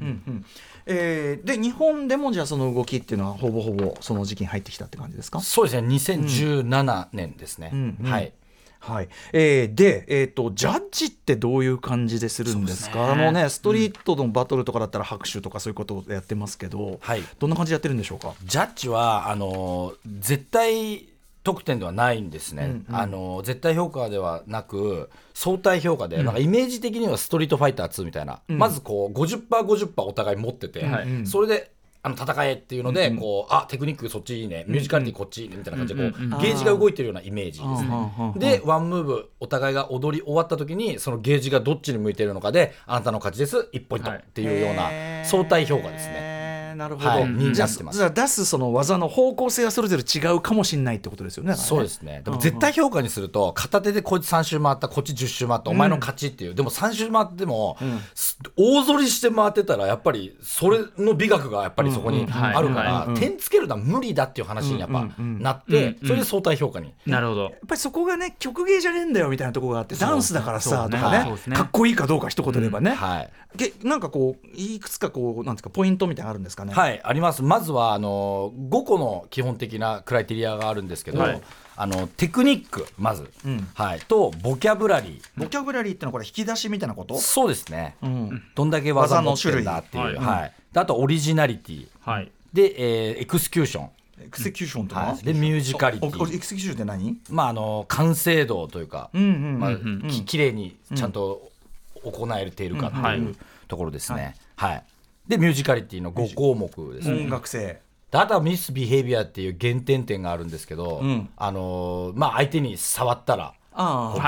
[0.85, 5.39] えーで日本でもじゃあその動きっていうのはほぼほぼその時期に入ってきたって感じですか？
[5.41, 5.87] そうですね。
[5.87, 8.11] 2017年ですね、うんうん。
[8.11, 8.31] はい。
[8.79, 9.07] はい。
[9.31, 13.13] えーで、えー、とジャッジってどういう感じでするんですか？
[13.13, 17.23] あのねストリートのバトルとかだったら拍手とかそういうことをやってますけど、はい。
[17.39, 18.33] どんな感じでやってるんでしょうか？
[18.43, 21.07] ジャッジはあの絶対
[21.43, 31.27] 得点ではないんですね、あの絶対評価ではなく相対評価で、なんかイメージ的にはストリートファイター2みたいな、まずこう 50%50% お互い持ってて、はい。
[31.27, 31.73] それで
[32.05, 34.65] あの戦えっていうので、こうあテクニックそっちいいね。
[34.67, 35.55] ミュージカリティこっちいいね。
[35.55, 37.89] みたいな感じでこう、ゲージが動いてるようなイメージですね。
[38.35, 43.69] ねでワンムーブお互いが踊り終わった時にそのゲージがどっちに向いてるのかであなたの勝ちです。
[43.73, 44.09] 1ポイント。
[44.09, 44.19] はい。
[44.19, 44.89] っていうような
[45.23, 46.42] 相対評価ですね。
[46.73, 46.79] ね。
[46.79, 47.23] なるほど、はい。
[47.23, 47.97] じゃあになってます。
[47.97, 51.55] じゃあ出すその技の方向性はそれぞれ違うかもしれないってことですよね。
[51.55, 52.21] そうですね。
[52.23, 56.55] でも絶対評価にすると、片手でこいつ3周回った、こっち10周回った、お前の勝ちっていう。
[56.55, 57.77] でも3周回っても、
[58.15, 63.13] す大反りして回ってたら、やっぱりそれの美学がやっぱりそこにあるかはい。
[63.13, 66.93] ら、点つけるのは無理だっていう話にやっぱなって、それで相対評価に。
[67.05, 67.43] なるほど。
[67.43, 71.31] やっぱりそこがね曲芸じゃねえんだよみたいなところがあってダンスだからさとかね。
[71.47, 71.55] ね。
[71.55, 73.29] かっこいいかどうか一言で言えばね、はい。
[73.55, 76.62] げなんかこういくつかこうなんですかポイントみたいなのあるんですか？
[76.65, 76.73] ね。
[76.73, 77.41] はい、あります。
[77.43, 81.41] まずは、あの、5個の基本的なクライテリアがあるんですけど、はい
[81.75, 83.23] あの、テクニック、まず。
[83.47, 83.99] んはい。
[84.01, 85.41] と、ボキャブラリー。
[85.41, 87.17] ボキャブラリーってのはこれ引き出しみたいなこと？
[87.17, 87.95] そうですね。
[88.03, 88.43] うん。
[88.53, 90.03] どんだけ技持ってるんだっていう。
[90.03, 90.15] はい。
[90.15, 91.87] 種類であと、オリジナリティ。
[92.01, 93.89] はいで、えーエクスキューション。
[94.21, 97.17] エクセキューションとか、はいでミュージカリティエクセキューションって何？
[97.29, 99.71] まあ、あの完成度というか、うんうんまあ
[100.25, 101.51] 綺麗にちゃんと
[102.03, 103.35] 行えているかっていう
[103.67, 104.35] ところですね。
[104.55, 104.83] はい
[105.27, 107.23] でミュージカリティの5項目ですね。
[107.23, 107.81] 音楽性。
[108.11, 111.29] であとはミスビヘイビアっていう減点点があるんですけど、ん。
[111.35, 113.53] あのーまあ、相手に触ったら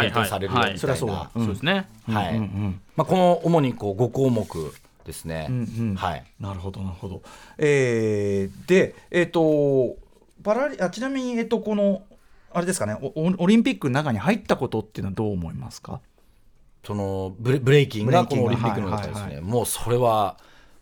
[0.01, 1.29] 減点されるよみたいな、そりゃそうだ。
[1.35, 1.87] そうですね。
[2.07, 2.39] はい。
[2.95, 4.73] まあ、この主にこう5項目
[5.05, 5.47] ですね。
[5.49, 6.23] うんはい。
[6.39, 7.21] なるほどなるほど。
[7.57, 9.97] えー、でえっ、と
[10.43, 12.03] パラリあちなみにえっ、とこの
[12.53, 12.97] あれですかね。
[13.01, 16.01] おオオリンピックの中に入ったことっていうのはどう思いますか？
[16.85, 20.37] そのブレブレイキングがこのオリンピックの中ですね、もうそれは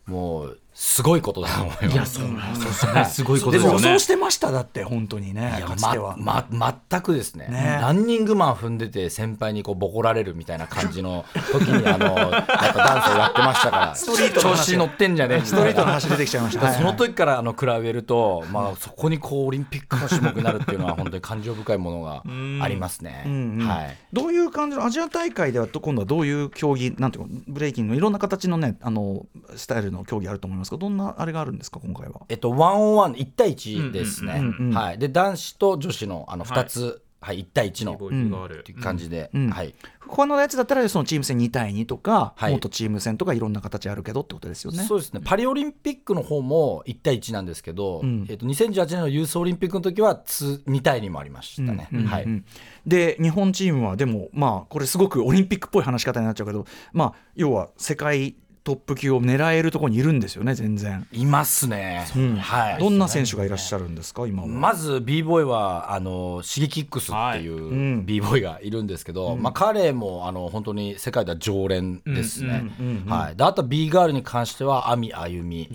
[0.06, 1.86] もうすごいことだと思います。
[1.86, 2.92] いやそうなんですよ。
[2.94, 3.86] ねすごいことですでよね。
[3.86, 5.68] も想してましただって本当にねいや。
[5.80, 7.46] まま、全くですね。
[7.48, 7.78] ね。
[7.80, 13.94] ランニングマン踏んでて先輩にこうボコられるみたいな感じの時にあの やっぱダンスをやってましたから。
[13.94, 16.72] ストリート調子に乗ってんじゃねえストリートの話出てきちゃいました。
[16.74, 22.24] その時からあの比べると、まあ、そこにこうオリンピックの種目になるっていうのは本当に感情深いものが
[22.64, 23.24] ありますね。
[23.64, 23.96] はい。
[24.12, 31.80] どういう感じのアジア大会ではと今度はどういう競技なんていうのブレイキングのいろんな形のねあのスタイルの競技あると思いますがどんなあれがあるんですか？
[31.80, 32.22] 今回は。
[32.28, 34.46] えっと、ワンオンワン1対1ですね、うんうん。
[34.46, 34.74] うんうん。
[34.74, 36.84] はい、で男子と女子のあの2つ、
[37.20, 39.48] はい1対1のっていう感じで、うん。
[39.48, 39.74] はい、
[40.06, 42.50] 他のやつだったらそのチーム戦2対2とか、はい。
[42.50, 44.84] もっとチーム戦とかいろんな形あるけどってことですよね。
[44.84, 45.22] そうですね。
[45.24, 48.26] パリオリンピックの方も1対1なんですけど、ん。
[48.28, 51.88] えっと、2018年のユースオリンピックの時は2 2対2もありましたね。
[51.94, 52.44] うんはいうん
[52.86, 61.06] で日本チームはでもまあこれすごくオリンピックっぽい話し方になっちゃうけどまあ要は世界トップ級を狙えるところにいるんですよね全然。
[61.12, 62.36] いますね、うん。
[62.36, 64.48] はい、どんな選手がいらっしゃるんですか今は？
[64.48, 68.00] まず b ボーイはあのシゲキックスっていい。
[68.00, 72.64] う b ボーイがいるんですけど、まあ、彼もあの本当に世界では常連ですね、
[73.06, 75.68] はい、であと B ガールに関しては亜美あゆみ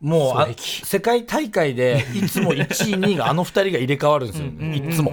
[0.00, 5.12] もうあ世界大会でいつも1位2位があの2人が入れ替わるんですよ、いつも、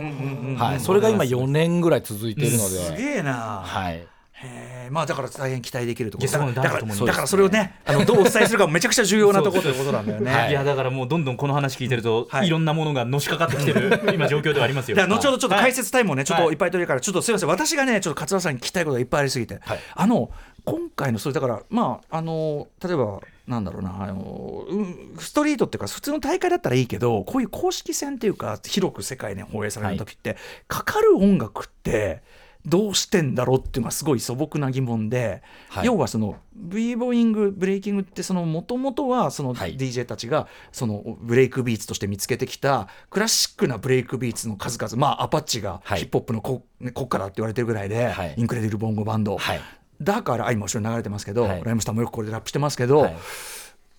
[0.58, 3.62] はい、それが今4年ぐらい続いているのすで、げえな。
[3.66, 4.08] はい、
[4.40, 4.92] へー。
[4.92, 6.30] まあだから大変期待できるところ。
[6.30, 10.32] だからだからそれをねあのどうお伝えするかもめちゃくちゃ重要なところということなんだよね。
[10.32, 12.48] はいいやだからもうどんどんこの話聞いてると、はい。
[12.48, 14.98] い、ろんなものがのしかかってきてる今状況ではありますよ。
[15.08, 16.54] 後ほどちょっとはい解説タイムをね、ちょっとはい。
[16.54, 19.80] いっぱい取れるから、ちょっとすみません、私がね、ちょっと勝田さんに聞きたいことがいっぱいありすぎて、はい。
[19.96, 20.30] あの
[20.66, 30.36] 今回のそれだから、まあ、あの例えば、なんだろうな、あのうんストリートっていうか、普通の大会だったらいいけど、こういう公式戦っていうか、広く世界で放映される時って、
[30.68, 32.22] かかる音楽って、
[32.68, 35.86] どうしてんだろうっていうのはすごい素朴な疑問で、はい。
[35.86, 39.78] 要はその b ボーイングブレイキングってそのもともとはそのはい。
[39.78, 46.00] DJ たちがそのブレイクビーツとして見つけてきたクラシックなブレイクビーツの数々まあアパッチがはい。
[46.00, 48.34] ヒップホップのこね国歌だって言われてるぐらいで、はい。
[48.36, 49.62] Incredible Bongo Band、はい。
[50.02, 51.64] だからあ今後ろに流れてますけど、はい。
[51.64, 53.16] ライムスターもよくこれでラップしてますけど、はい。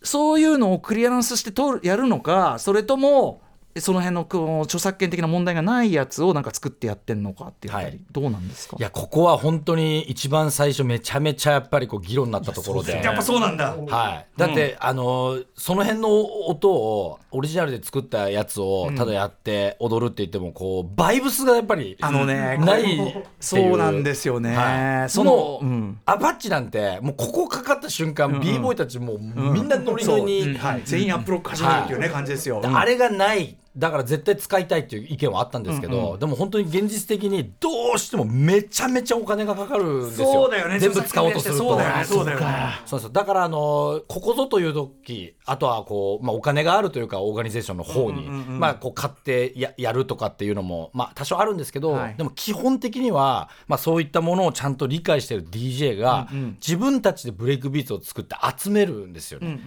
[0.02, 1.52] そういうのをクリアランスして
[1.87, 3.42] やるのかそれとも
[3.76, 8.00] その辺のこの著作権的な問題がないやつをなんか作ってやってんのかっていうあたり、はい。
[8.11, 8.76] どうなんですか？
[8.78, 13.00] いやここは本当に一番最初めちゃめちゃやっぱりこう議論になったところで。
[13.02, 13.76] やっぱそうなんだ。
[13.76, 16.09] はい、だって、あのその辺の
[16.48, 23.24] 音をオリジナルで作ったやつをただやって踊るって言ってもこうバイブスがやっぱりあのねないっていう。
[23.38, 26.00] そうなんですよね、はい、そのうん。
[26.04, 40.32] アパッチなんてもうここかかった瞬間、b ボーイたちもうみんなノリノリに、はい、全員アップロック始めるっていうね、感じですよ、あれがないだから絶対使いたいっていう意見はあったんですけど、でも本当に現実的にどうしてもめちゃめちゃお金がかかるんですよ。
[40.32, 40.80] そうだよね。
[40.80, 41.58] 全部使おうとすると。
[41.60, 42.04] そうだよね。
[42.04, 42.46] そうだよね。
[42.86, 43.12] そうそう。
[43.12, 52.14] だからあのここぞという時あとはこう、まあ、お金があるというかオーガニゼーションの方に、まあ、こう買ってややるとかっていうのも、まあ、多少あるんですけど、はい。
[52.16, 56.28] でも基本的には、まあ、そういったものをちゃんと理解してる DJ が、
[56.60, 59.60] 自分たちでブレイクビーツを作って集めるんですよね。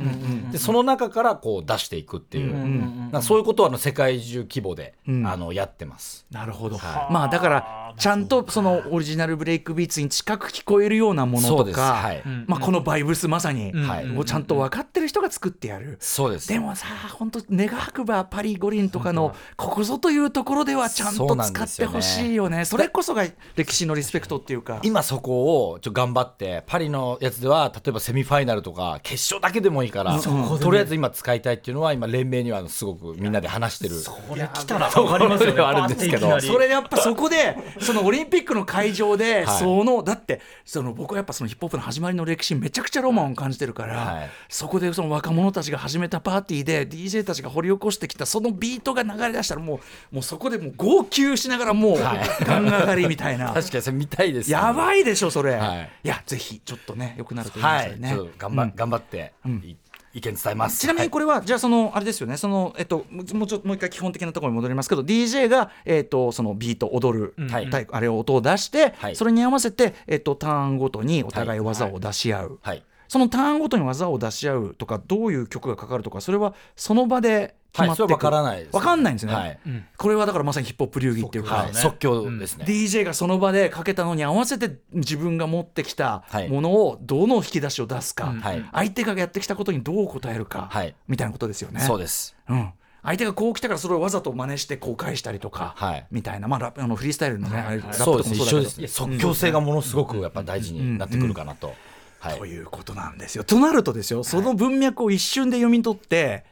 [0.52, 5.26] でその中からこう出していくっていう、なんかそういうことはあの世界中規模で、ん。
[5.26, 6.26] あのやってます。
[6.32, 6.78] なるほど、
[7.10, 12.24] まあだからちゃんとそのオリジナルブレイクビーツに近く聞こえるようなものとか、はい。
[12.48, 14.18] まあ、このバイブスまさに、はい。
[14.18, 15.98] をちゃんと分かってる人が作ってやる。
[16.00, 16.48] そうです。
[16.48, 22.66] でもさ本当願わくばパリ五輪とかのここぞというところではちゃんと使ってほしいよね。
[22.66, 24.80] それこそが歴史のリスペクトっていうか。
[24.84, 35.62] 今そこをちょ頑張ってパリのやつでは例えばセミファイナルとか決勝だけでもいいから、とりあえず今使いたいっていうのは今連盟にはすごくみんなで話してるこれ来たら分かりますよね。
[35.62, 36.40] あるんですけど。
[36.40, 39.60] それやっぱそこでそのオリンピックの会場で、はい。
[39.60, 44.30] そのだってその僕はやっぱそのヒップホップの始まりの歴史めちゃくちゃロマンを感じてるから、はい。
[44.50, 49.76] そこでその若者たちが始めたパーティーで DJ たちが掘り起こしてきたそのビートが流れ出したらも
[50.12, 53.52] うもうそこでもう号泣しながらもう、ガン上がりみたいな。
[53.54, 55.90] 確かにそれ見たいです、やばいでしょそれ、はい。
[56.04, 59.76] い、やぜひちょっとね良くなるといいですはい、よね、頑張,、頑張って、い
[60.14, 60.80] 意見伝えます。
[60.80, 62.38] ちなみにこれは、じゃあそのあれですよね。
[62.38, 69.16] そのえっともうちょっともう一回基本的なところに戻りますけど DJ がえっとそのビート踊る、はいタイあれを音を出して、はい。
[69.16, 72.84] それに合わせてえっとターンごとにお互い技を出し合う、はい。
[73.08, 79.60] そのターンごとに技を出し合うとかどういう曲がかかるとかそれはその場で決まってくる、はいそれは分からないです分かんないんですね、はい。
[79.98, 86.50] これはだからまさにヒップホップ流儀っていうか、はい、即興ですね、DJ がその場でかけたのに合わせて自分が持ってきたはい。
[86.50, 88.66] ものをどの引き出しを出すか、はい。
[88.72, 90.96] 相手がやってきたことにどう答えるか、はい。
[91.08, 91.80] みたいなことですよね。
[91.82, 92.36] そうです。
[92.50, 92.72] うん、
[93.04, 96.08] 相手がこう来たからそれをわざと真似してこう返したりとか、はい。
[96.12, 98.62] みたいな、まあ、ラップあのフリースタイルのね、あれラップそうとかもそうだけど。
[98.62, 99.16] です一緒ですね。
[99.16, 101.74] 即興性がものすごくやっぱ大事になってくるかなと、
[102.20, 102.40] はい。
[102.40, 103.44] ということなんですよ。
[103.44, 106.46] となるとですよその文脈を一瞬で読み取って、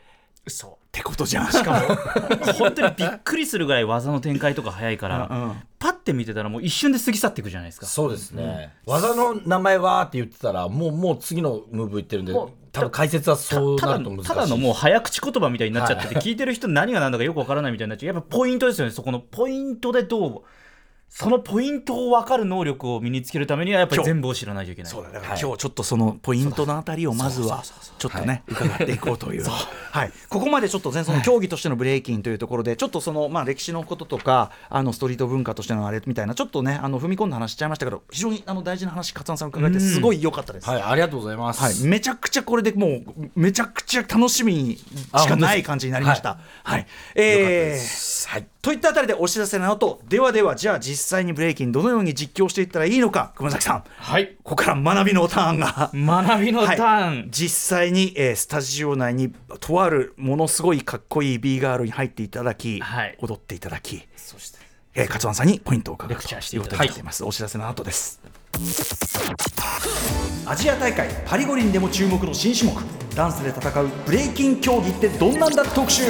[0.47, 1.51] そうってことじゃん。
[1.51, 1.79] しかも。
[2.53, 5.61] 本当にびっくりするぐらい技の展開とか早いから、うんうん。
[5.77, 7.85] パッて見てたらもう一瞬で過ぎ去っていくじゃないですか。
[7.85, 18.13] そうですね、技の名前はって言ってたらもうもう次のムーブいってるんで多分解説はそうただのなると難しいただのもう早口言葉みたいになっちゃってて、聞いてる人何が何だかよくわからないみたいになっちゃう。
[18.13, 20.41] やっぱポイントですよねそこのポイントでどう
[21.09, 24.91] そのポイントを分かる能力を身につけるためにはやっぱり全部を知らないといけない。
[24.91, 25.09] そうだ。
[25.09, 25.41] だからはい。
[25.41, 27.63] 今日ちょっとそのポイントのあたりをまずは
[27.97, 29.43] ちょっとね伺っていこうという。
[29.43, 30.11] はい。
[30.29, 40.69] ここまでちょっとねその競技としてのブレイキンというところでちょっとそのまあ歴史のこととかあのストリート文化としてのあれみたいなちょっとねあの踏み込んだ話しちゃいましたけど非常にあの大事な話勝さん伺えてすごい良かったです。
[40.69, 43.03] はいありがとうございます、はい、めちゃくちゃこれでもう
[43.35, 46.37] めちゃくちゃ楽しみしかない感じになりました。
[46.63, 53.83] はい、えーはいといったあたりでお知らせなのとではではじゃあ実際にブレイキンどのように実況していったらいいのか熊崎さん。
[53.97, 54.35] はい。
[54.43, 55.89] ここから学びのターンが。
[55.91, 57.27] 学びのターン、はい。
[57.31, 63.17] 実際に、えースタジオ内にとあるものすごいかっこいい B ガールに入っていただき、はい。
[63.19, 64.59] 踊っていただき、そして。
[64.93, 68.21] えー、勝湾さんにポイントを伺うといいうただきことになっています、お知らせの後です。
[70.45, 72.79] アジア大会パリ五輪でも注目の新種目。
[73.15, 75.65] ダンスで戦うブレイキン競技ってどんなんだ？
[75.65, 76.03] 特集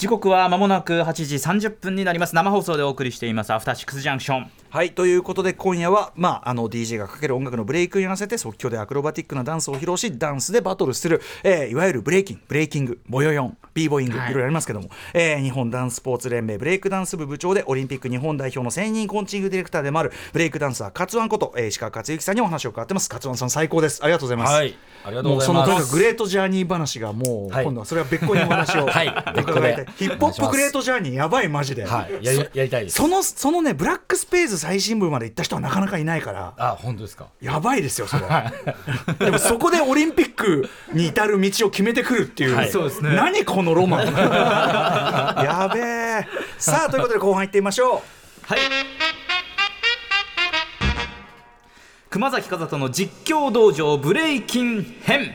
[0.00, 2.34] 時刻は間もなく8時30分になります。
[2.34, 3.52] 生放送でお送りしています。
[3.52, 4.50] After Six Junction。
[4.70, 14.30] はいということで今夜は、まあ、あの DJ がかける音楽のブレイクに合わせて即興でアクロバティックなダンスを披露しダンスでバトルする、えーいわゆるブレイキンブレイキングボヨヨン b ボーイング、はい。
[14.30, 23.08] いろいろありますけども、えー日本ダンススポーツ連盟ブレイクダンス部部長でオリンピック日本代表の専任コーチングディレクターでもあるブレイクダンサー勝ワンこと、えー石川勝之さんにお話を伺ってます。
[23.10, 24.02] 勝ワンさん最高です。
[24.04, 24.74] ありがとうございます、はい。
[25.04, 25.68] ありがとうございます。
[25.68, 27.64] とにかくグレートジャーニー話がもう、はい。
[27.64, 29.08] 今度はそれは別個にお話をはい。
[29.34, 29.84] 伺いたい。
[29.84, 32.24] 別個でヒップホップグレートジャーニーやばいマジで、はい。
[32.24, 32.96] やりやりたいです。
[32.96, 36.54] そのそのねブラックスペース最新部まで行った人はなかなかいないから。
[36.56, 37.26] あ本当ですか？
[37.40, 38.24] やばいですよそれ。
[39.18, 42.70] でもそこでオリンピックに至る道を決めてくるっていう、はい。
[42.70, 43.14] そうですね。
[43.14, 44.06] 何このロマン。
[45.44, 46.26] やべえ。
[46.58, 48.02] さあということで後半行ってみましょ
[48.48, 48.52] う。
[48.52, 48.58] はい。
[52.10, 55.32] 熊崎和人の実況道場ブレイキン編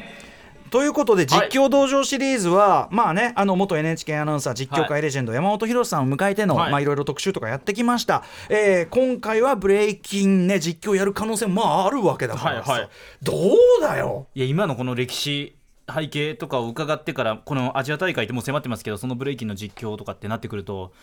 [0.72, 6.70] ということで実況道場シリーズは、まあねあの元 NHK アナウンサー実況界レジェンド、山本博さんを迎えての、はい。
[6.70, 12.90] いまあ、いろいろ特集とかやってきました、えー今回はブレイキンね実況やる可能性もまああるわけだからさ、はいはい。
[13.22, 14.28] どうだよ？
[14.36, 15.56] いや今のこの歴史
[15.94, 20.94] 背景とかを伺ってからこのアジア大会ってもう迫ってますけどそのブレイキンの実況とかってなってくると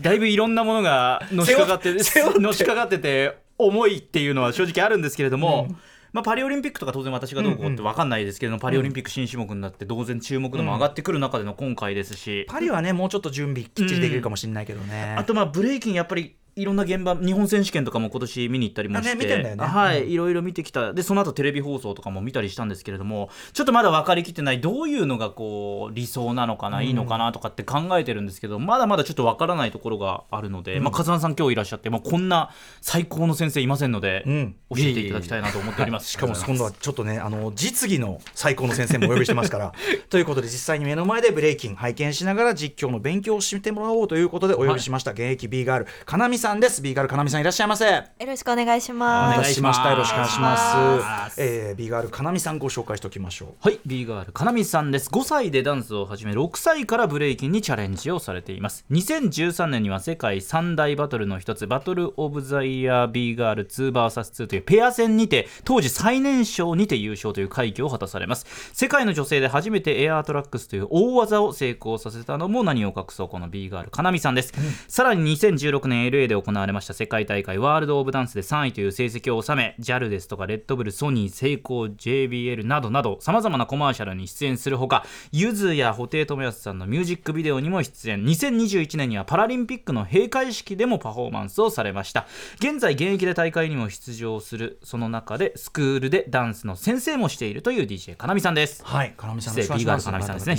[0.00, 5.68] だいぶいろんなものがのしかかってのしかかってて重いっていうのは正直あるんですけれども、
[6.12, 19.56] まあ、パリオリンピックとか当然私がどうこうって分かんないですけれども、パリオリンピック新種目になって当然注目度も上がってくる中での今回ですし、パリはねもうちょっと準備きっちりできるかもしれないけどね、あとまあブレイキンやっぱりいろんな現場日本選手権とかも今年見に行ったりもして、あねね。
[19.58, 20.92] はい、いろいろ見てきた。
[20.92, 34.56] でその後テレビ放送とかも見たりしたんですけれどもちょっとまだ分かりきってないどういうのがこう理想なのかな、いいのかなとかって考えてるんですけどまだまだちょっと分からないところがあるので、まあ、勝間さん今日いらっしゃって、まあ、こんな最高の先生いませんので、うん。
[34.70, 36.10] 教えていただきたいなと思っております。
[36.10, 39.72] しかも今度はちょっとねあの実技の最高の先生もお呼びしてますから
[40.08, 49.40] ということで実際に目の前でブレイキン拝見しながら実況の勉強をしてもらおうということでお呼びしました、現役 B ガールかなみさんです B ガールかなみさんいらっしゃいませよろしくお願いしおます。
[49.40, 55.08] 願いしましたよろしくお願いしますえー、B ガールかなみさんご紹介しておきましょうはい、B ガール、かなみさんです。
[55.10, 58.84] 5歳でダンスを始め、6歳からブレイキンにチャレンジをされています。
[58.90, 68.46] 2013年には世界三大バトルの一つ、バトル・オブ・ザ・イヤー B ガール 2vs2 というペア戦にて、当時最年少にて優勝という快挙を果たされます。
[68.72, 74.52] 世界の女性で初めてエアートラックスという大技を成功させたのも何を隠そうこの B ガール、かなみさんです。
[74.88, 88.24] さらに2016年 LA で行われました世界大会ワールド・オブ・ダンスで3位という成績を収め JAL ですとかレッドブルソニーセイコー JBL などなどさまざまなコマーシャルに出演するほかゆずや布袋寅泰さんのミュージックビデオにも出演。
[88.24, 92.26] 2021年にはパラリンピックの閉会式でもパフォーマンスをされました。
[92.56, 98.84] 現在現役で大会にも出場するその中でスクールでダンスの先生もしているという DJ かなみさんです。
[98.84, 99.78] はい、かなみさんですね。
[99.78, 99.86] 失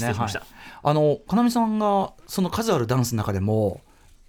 [0.08, 0.40] 礼しました。
[0.40, 0.48] はい
[0.84, 3.82] あのかなみさんがその数あるダンスの中でも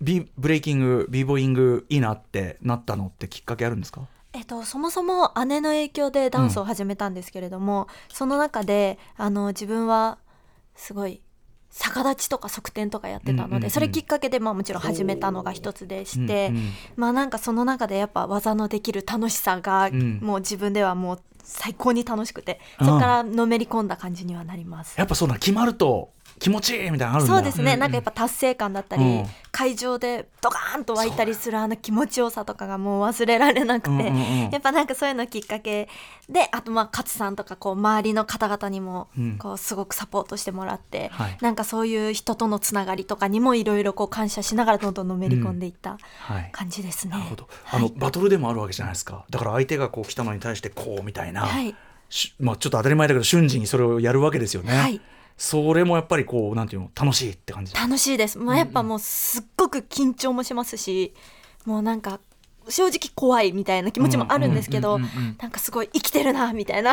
[0.03, 4.03] ビブレイキングビーボーイングいいなってなったのってきっかけあるんですか？
[4.35, 10.19] えっと、そもそも姉の影響でダンスを始めたんですけれども、その中であの自分は
[10.75, 11.21] すごい
[11.71, 13.71] 逆立ちとか側転とかやってたので、うんうんうん。
[13.71, 20.19] それきっかけで、まあ、もちろん始めたのが一つでして、うんうんまあなんかその中でやっぱ技のできる楽しさが、ん。
[20.21, 24.99] もう自分ではもう最高に楽しくてうんそこからのめり込んだ感じにはなります。
[24.99, 26.11] やっぱそうな決まると
[26.43, 27.35] 気持ちいいみたいなのあるんだ。
[27.37, 29.27] そうですね、なんかやっぱ達成感だったり、うん。
[29.53, 35.89] 会場でドカーンと湧いたりするあの気持ちよさとかがもう忘れられなくて、うんうんうんやっぱなんかそういうのきっかけ
[36.29, 39.39] であとまあ勝さんとかこう周りの方々にもうん。
[39.39, 41.39] こうすごくサポートしてもらって、はい。
[41.41, 46.51] なんかそういう人とのつながりとかにもいろいろこう感謝しながらどんどんのめり込んでいったはい。
[46.51, 47.13] 感じですね。
[47.13, 47.49] なるほど。
[47.71, 49.25] あの、バトルでもあるわけじゃないですか。
[49.31, 51.75] だから相手がこう来たのに対してこうみたいな、はい。
[52.09, 55.01] しまあ、ちょっと当たり前だけど瞬時にそれをやるわけですよね、はい
[55.43, 58.39] それもやっぱりこうなんていうの楽しいって感じ楽しいです。
[58.39, 61.15] まあやっぱもうすっごく緊張もしますし、
[61.65, 62.21] もうなんか
[62.69, 66.93] 正直怖いみたいな気持ちもあるんですけど、なんかすごい生きてるなみたいな。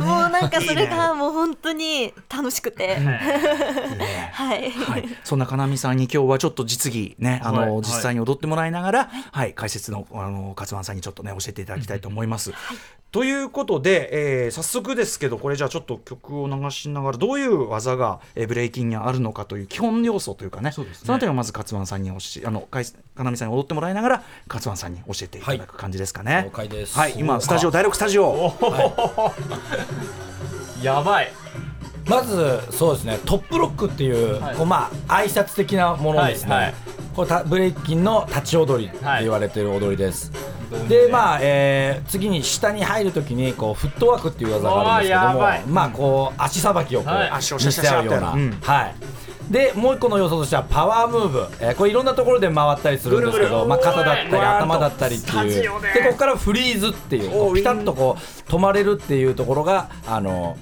[0.00, 4.70] もうなんかそれがもう本当に楽しくて、はい。
[4.70, 7.82] はい、そんなかなみさんに今日はちょっと実技ねあの、はい。
[7.82, 9.54] 実際に踊ってもらいながら、はい。
[9.54, 12.52] 解説のあの勝丸さんにちょっとね教えていただきたいと思います。
[13.12, 20.72] ということで、えー早速ですけどこれじゃあちょっと曲を流しながらどういう技が、えーブレイキンにあるのかという基本要素というかね。
[20.72, 21.08] そうですね。
[21.08, 24.05] のあたりをまず勝丸さんに教えあのかいかなみさんに踊ってもらいながら
[24.48, 26.44] 勝丸さんに教えていただく感じですかね。
[26.46, 26.98] 了解です。
[26.98, 27.14] はい。
[27.16, 28.54] 今スタジオ第6スタジオ。
[30.82, 31.32] やばい。
[32.06, 33.18] まずそうですね。
[33.24, 36.64] トップロックっていう,、こうまあ挨拶的なものですね、はい。
[36.64, 36.74] はい
[37.16, 40.30] これたブレイキンの立ち踊りって言われてる踊りです、
[40.86, 45.40] でまあ、えー次に下に入るときにこうフットワークっていう技があるんですけども
[45.74, 48.58] まあこう足さばきをこう、見せ合うような、うん。
[48.60, 48.94] はい
[49.50, 55.62] でもう一個の要素としてはパワームーブ、えーこれいろんなところで回ったりするんですけど、まあ、肩だったり頭だったりっていう。
[55.62, 60.56] でここからフリーズっていうこうピタッとこう止まれるっていうところがあの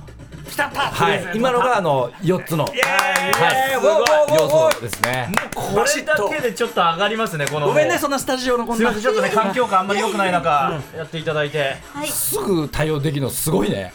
[0.56, 5.28] はい、今のがあの4つの、はい、要素ですね。
[5.54, 6.48] これだけ。
[6.48, 7.68] でちょっと上がりますねこの。
[7.68, 8.76] ごめんねそんなスタジオのこんな。
[8.76, 11.76] すみませんちょっとね環境感あんまり良くない中やっていただいて。
[11.92, 12.08] はい。
[12.08, 13.94] すぐ対応できるのすごいね。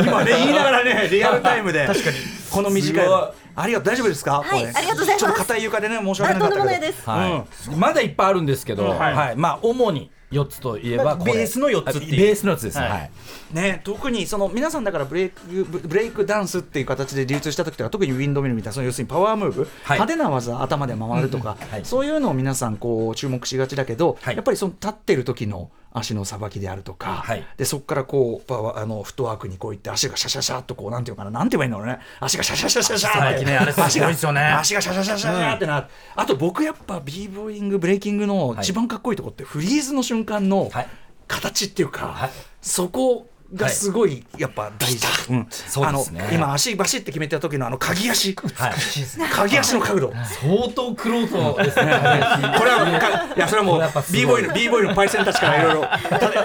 [0.00, 1.86] 今ね言いながらねリアルタイムで。
[1.86, 2.16] 確かに。
[2.50, 4.42] この短いすごいありがとう大丈夫ですか？
[4.42, 5.18] はいありがとうございます。
[5.18, 7.08] ちょっと硬い床でね申し訳なかったです。
[7.08, 9.14] はい、まだいっぱいあるんですけど、はい。
[9.14, 11.32] はい、まあ主に4つといえばこれ。
[11.32, 12.16] ベースの4つっていう。
[12.18, 12.78] ベースの4つです。
[12.78, 12.90] はい。
[12.90, 13.10] はい。
[13.52, 19.70] ね、特にその皆さんだからブレイクブブレイクダンスっていう形で流通した時とか特にウィンドミルみたいなその要するにパワームーブ、はい。
[19.98, 21.84] 派手な技頭で回るとか、はい。
[21.84, 24.36] そういうのを皆さんこう注目しがちだけど、はい。
[24.36, 27.44] やっぱりその立ってる時の足のさばきであるとか、はい。
[27.56, 31.98] でそこからこうパワーあのフットワークにこういって足がシャシャシャっとこうなんていうのかななんて言えばいいんだろうね。
[32.20, 33.44] 足がシャシャシャシャシャって。
[33.44, 34.40] ねあれすごいですよね。
[34.42, 40.88] 足がシャシャシャシャシャってな、あと僕やっぱ b ボーイングブレイキングの一番かっこいいとこってフリーズの瞬間のはい。
[41.28, 42.30] 形っていうか、はい。
[42.62, 45.46] そこがすごいやっぱ大事、うん。
[45.50, 46.20] そうですね。
[46.20, 48.74] あの今足バシって決めた時のあの鍵足、はい
[49.32, 51.84] 鍵足の角度、相当クロートですね。
[52.58, 53.82] これはかいやそれはもう
[54.12, 55.64] b ボーイの b ボーイのパイセンたちからい。
[55.64, 55.88] ろいろ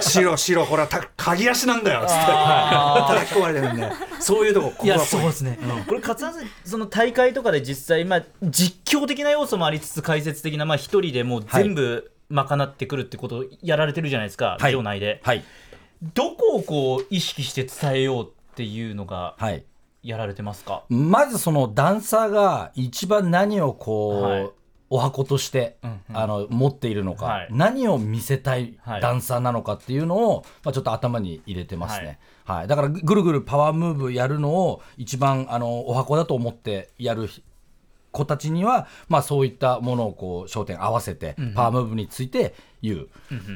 [0.00, 2.24] 白白ほらた鍵足なんだよ」っつって。
[2.24, 3.92] 叩き込まれてるんで。
[4.20, 6.34] そういうとこここいやがそうですね、これ勝さん
[6.64, 14.72] その大会とかで実際、まあ、実況的な要素もありつつ解説的なまあ一人でもう全部賄ってくるってことをやられてるじゃないですか、はい。
[14.72, 15.44] 場内で、はい
[16.12, 19.64] どこをこう意識して伝えようっていうのがはい。
[20.02, 24.50] やられてますか、まずそのダンサーが一番何をこう、はい。
[24.90, 26.16] お箱として、うんうん。
[26.16, 27.48] あの持っているのか、はい。
[27.50, 29.00] 何を見せたいはい。
[29.00, 32.68] ダンサーなのかっていうのを、まあ、ちょっと頭に入れてますね、はい。
[32.68, 37.30] だからぐるぐるパワームーブやるのを一番あのお箱だと思ってやる
[38.14, 43.08] 子たちには、まあ、そういったものをこう焦点合わせて、パワームーブについて言う、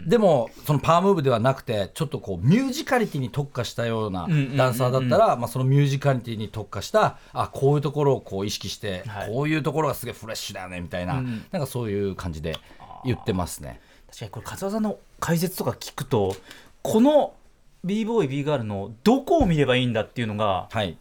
[0.07, 9.29] でもそのパワームーブではなくてちょっとこうミュージカリティに特化したようなうんうんうんうんダンサーだったら、まあ、そのミュージカリティに特化したあこういうところをこう意識して、はい。
[9.33, 12.57] こういうところがすげえフレッシュだよねみたいな、うんなんかそういう感じで
[13.05, 13.81] 言ってますね。
[14.09, 16.35] 確かにこれ勝さんの解説とか聞くと
[16.83, 17.35] この
[17.85, 20.97] b ボーイ b ガールのどこを見ればいいんだっていうのがはい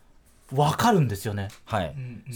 [0.51, 1.49] 分かるんですよね。
[1.65, 1.95] はい、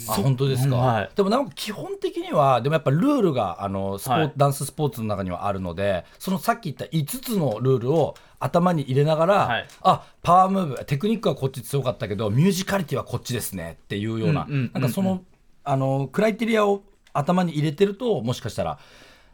[0.09, 1.09] あそ本当ですか、うんはい。
[1.16, 4.34] でもなんか基本的にはでもやっぱルールがあのスポー、はい。
[4.36, 9.68] ダンススポーツの中にはあるのでそのさっき言った5つのルールを頭に入れながら、はい。
[9.82, 15.24] あパワームーブテクニックはこっち強かったけどミュージカリティはこっちですねっていうような、なんかその
[15.64, 16.84] あのクライテリアを
[17.14, 18.80] 頭に入れてるともしかしたら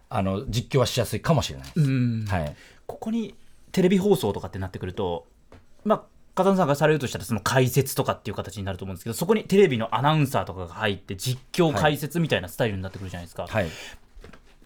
[0.10, 1.80] あの実況はしやすいかもしれないです。
[1.82, 2.26] うん。
[2.28, 2.56] はい。
[2.86, 3.36] ここに
[3.72, 5.28] テレビ放送とかってなってくると、
[5.84, 6.04] まあ、
[6.38, 13.68] 風間さんがされるとしたらその解説とかっていう形になると思うんですけどそこにテレビのアナウンサーとかが入って実況解説みたいなスタイルになってくるじゃないですか、はい。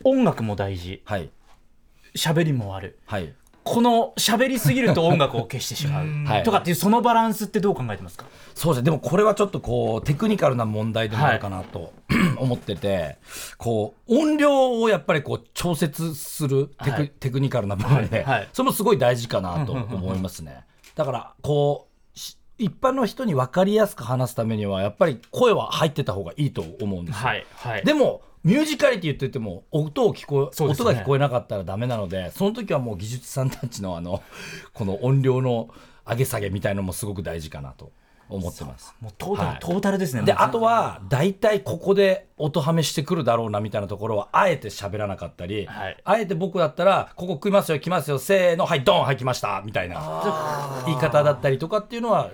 [0.04, 1.02] 音楽も大事。
[1.06, 1.30] はい。
[2.16, 3.00] 喋りもある。
[3.06, 3.34] はい。
[3.64, 6.08] この喋りすぎると音楽を消してしまう。
[6.26, 6.44] はい。
[6.44, 8.26] とかっていうそのバランスってどう考えてますか？
[8.56, 8.86] そうですね。
[8.86, 11.94] でもこれはちょっとこうテクニカルな問題でもあるかなと、
[12.38, 13.18] 思ってて。
[13.58, 17.10] こう音量をやっぱりこう調節するテク,、はい。
[17.20, 18.40] テクニカルな部分で、はい。
[18.40, 18.50] はい。
[18.52, 20.64] それもすごい大事かなと思いますね。
[20.96, 27.28] だからこうし一般の人に分かりやすく話すためにはやっぱり声は入ってた方がいいと思うんですよ。
[27.28, 27.86] はいはい。
[27.86, 30.70] でもミュージカリティ言ってても音を聞こえ、ね。
[30.70, 34.24] 音が聞こえなかったらダメなのでその時はもう技術さんたちのあの
[34.74, 35.70] この音量の
[36.08, 37.92] 上げ下げみたいのもすごく大事かなと
[38.32, 38.96] 思ってます。
[39.02, 39.58] もうトータル、はい。
[39.60, 45.98] トータルですねであとは大体ここで音はめしてくるだろうなみたいなところはあえて喋らなかったり、はい。
[46.04, 50.84] あえて僕だったらここ食いますよ来ますよせーのはいドンはい来ましたみたいな。
[50.86, 52.30] 言い方だったりとかっていうのは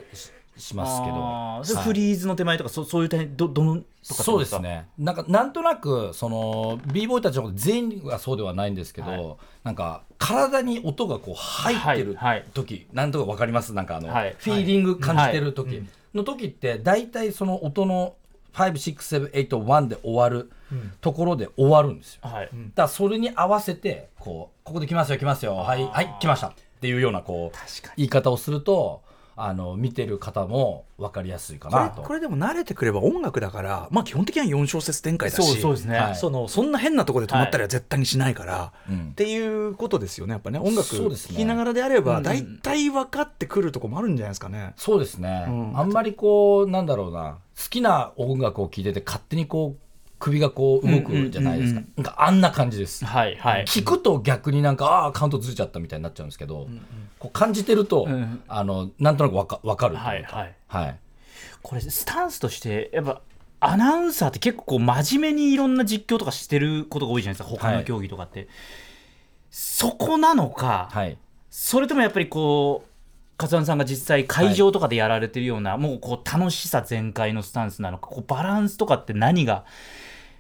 [0.58, 1.14] ししますけど。
[1.16, 1.84] はい。
[1.84, 3.76] フリーズの手前とかそそういう点どどの
[4.08, 4.88] とかそうですね。
[4.98, 9.36] なんかなんとなくその b ボーイたちの全員がそうではないんですけど、はい。
[9.64, 12.46] なんか体に音がこう入ってるはいはい。
[12.54, 13.74] 時、なんとか分かります？
[13.74, 18.16] なんかあの、はいフィーリング感じてる時、はいの時って大体その音の
[18.54, 20.52] 56781で終わる
[21.00, 22.22] ところで終わるんですよ。
[22.24, 27.58] はい、だからそれに合わせてこうここで来ますよ来ますよはいはい来ましたっていうようなこう
[27.98, 29.04] 言い方をすると
[29.40, 32.02] あの見てる方も分かりやすいかこれなと。
[32.02, 36.16] これでも慣れてくれば音楽だから、まあ、基本的には4小節展開だしそうそうですね、はい。
[36.16, 39.10] そのそんな変なところで止まったりは絶対にしないから、うん。
[39.12, 40.58] っていうことですよねやっぱね。
[40.58, 41.36] 音楽そうですね。
[41.36, 42.24] 聴きながらであればうん。
[42.24, 44.74] 大体分かってくるとこもあるんじゃないですかね。
[44.76, 45.80] そうですね、うん。
[45.80, 47.38] あんまりこうなんだろうな。
[47.56, 49.87] 好きな音楽を聴いてて勝手にこう
[50.20, 53.66] 首がこう動くじゃないですか、うんうんなんかあんな感じです、はいはい。
[53.66, 56.68] 聞くと逆になんかああカウントずれちゃったみたいになっちゃうんですけど、
[57.20, 60.56] こう感じてると、うんあのなんとなくわかわかるとはいはい。
[60.68, 61.00] はい。
[61.62, 63.22] これスタンスとしてやっぱ
[63.60, 67.56] アナウンサーって結構こう真面目にいろんな実況とかしてることが多いじゃないですか。
[67.56, 68.48] 他の競技とかって、
[69.50, 71.18] そこなのか、はい。
[71.50, 72.90] それともやっぱりこう
[73.44, 79.64] 勝さんが実際会場とかでやられてるような、もうこう楽しさ全開のスタンスなのかこうバランスとかって何が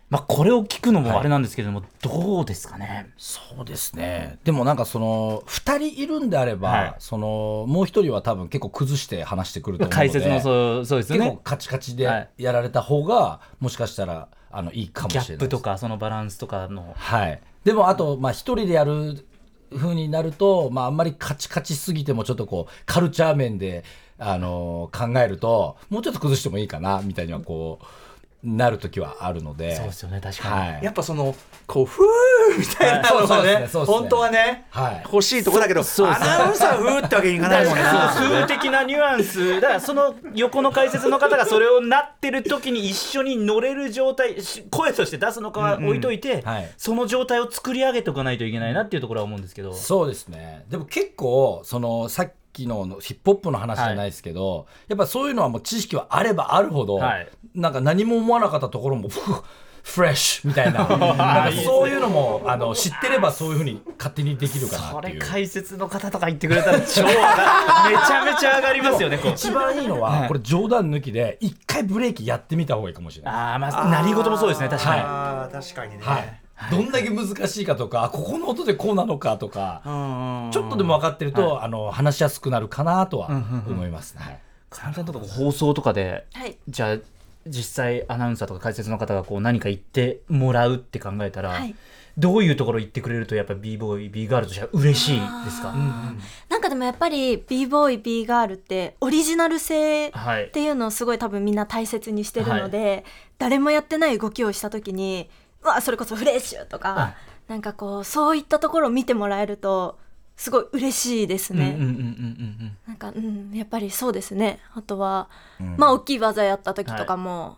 [0.10, 3.10] まあこれを聞くのもあれなんですけれども、どうですかね？
[3.18, 4.40] そうですね。
[4.44, 6.96] でもなんかその2人いるんであれば、はい。
[7.00, 11.26] そのもう1人は多分結構崩して話してくると思うので解説のそうそうですよね。
[11.26, 12.30] 結構カチカチではい。
[12.38, 15.34] やられた方がもしかしたらあのいいかもしギれないです。
[15.34, 16.94] ャップとかそのバランスとかの。
[16.96, 19.26] はい、でもあと、まあ、一人でやる
[19.76, 23.84] 風になると、まあ、あんまりカチカチすぎてもちょっとこうカルチャー面で、
[24.18, 27.86] あのー考えるともうちょっと崩してもいいかなみたいにはこう
[28.56, 29.76] なる時はあるので。
[29.76, 31.36] そうですよね確かに、はい、やっぱその
[31.66, 32.02] こうふ
[32.58, 35.02] みたいなのがね本当はねはい。
[35.04, 46.72] 欲しいとこだけどアナウンサー風ってわけにいかないもんな数的なニュアンスだからその横の解説の方がそれをなってる時に一緒に乗れる状態し声として出すのかは置いといて、はい。
[46.78, 50.66] その状態を作り上げておかないといけないなっていうところは思うんですけど、そうですね。
[50.70, 59.10] でも結構そのさっきのヒップホップの話じゃないですけど、やっぱそういうのはもう知識はあればあるほど、はいなんか何も思わなかったところも
[59.84, 60.86] フレッシュみたいな。
[60.88, 65.26] なんかそういうのもあの知ってればそういうふうに勝手にできるかなそれっていう。
[65.26, 67.22] 解説の方とか言ってくれたら超上が
[67.90, 73.34] めちゃめちゃ上がりますよね一番いいのは、これ冗談抜きで一回ブレーキやってみた方がいいかもしれない。
[73.34, 76.04] ああまあ何事もそうですね確かに、あー確かにね。
[76.04, 76.40] はい、
[76.70, 84.40] どんだけ難しいかとかあここの音でこうなのかとか、うんちょっとでも分かってると、あの話しやすくなるかなとは思います、はい。
[84.70, 86.58] 簡単とか放送とかではい。
[86.68, 86.98] じゃあ
[87.50, 91.76] 実際アナウンサーとか解説の方がこう何か言ってもらうって考えたら、はい。
[92.18, 95.72] どういうところ言ってくれるとやっぱ b ボーイ b ガールとしては嬉しいですか、
[96.50, 100.46] なんかでもやっぱり b ボーイ b ガールってオリジナル性はい。
[100.46, 103.06] っていうのをすごい多分みんな大切にしてるので、
[103.38, 105.30] 誰もやってない動きをした時に
[105.64, 107.14] うわそれこそフレッシュとか、はい
[107.48, 109.98] なんかこうそういったところを見てもらえると
[110.38, 111.76] すごい嬉しいですね。
[111.78, 112.02] うんうんうんうんう
[112.64, 114.60] んなんかうんやっぱりそうですね。
[114.74, 115.30] あとは、
[115.78, 117.58] まあ大きい技やった時とかも、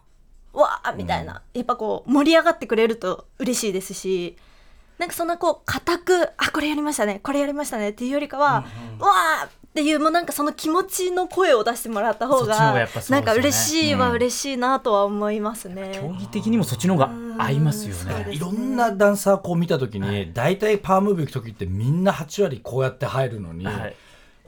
[0.54, 4.38] わーみたいな、やっぱこう盛り上がってくれると嬉しいですし
[4.98, 8.66] なんかそんなこう固くあこれやりましたねこれやりましたねっていうよりかは、
[9.00, 15.92] わーっていうもうなんかその気持ちの声を出してもらった方がなんか嬉しいは嬉しいなとは思いますね。
[15.94, 18.12] 競技的にもそっちの方が合いますよね。
[18.14, 23.96] そうですいろんなダンサーこう見た時に、大体パワームーブ行く時ってみんな8割こうやって入るのに、はい。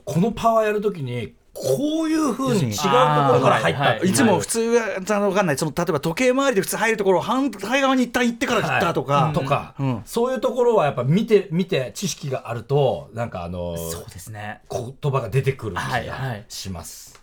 [0.04, 3.92] このパワーやる時にこういうふうに違うところから入った。
[3.92, 10.02] ってういつも普通は分かんないその例えば時計回りで普通入るところを反対側に一旦行ってから行ったとか、はいとか、うん。
[10.06, 14.62] そういうところはやっぱ見て見て知識があるとなんかあのそうですね。
[14.70, 16.40] 言葉が出てくる気はいはい。
[16.40, 17.22] がします。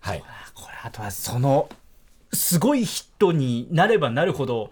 [0.00, 1.68] はい、これあとはその
[2.32, 4.70] すごいヒットになればなるほど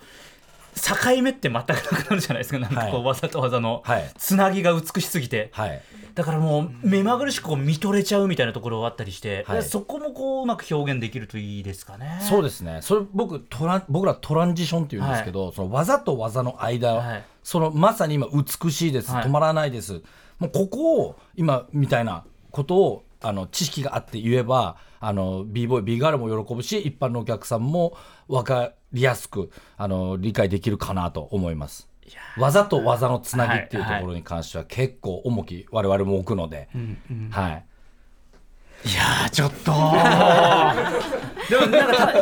[0.75, 2.59] 境目って全くなくなるじゃないですか。
[2.59, 4.11] なんかこうはい技と技のはい。
[4.16, 5.83] つなぎが美しすぎて、はい、
[6.14, 9.62] だからもう目まぐるしくこう見とれちゃうみたいなところがあったりして、はい。
[9.62, 12.18] そこもこううまく表現できるといいですかね。
[12.29, 12.81] そうですね。
[12.83, 17.25] それ僕トラン僕らトランジションっていうんですけど、その技と技の間、はい。
[17.43, 19.25] そのまさに今美しいです、はい。
[19.25, 20.03] 止まらないです。
[20.39, 27.97] もうここを今みたいなことをあの知識があって言えばあの b ボーイ b ガールも喜ぶし一般のお客さんも
[28.29, 31.89] 分かりやすくあの理解できるかなと思います。
[32.37, 36.68] 技と技のつなぎっていうところに関しては結構重き我々も置くので、
[37.31, 37.64] はい。
[38.85, 39.73] いやーちょっと。
[41.49, 42.12] でもなんか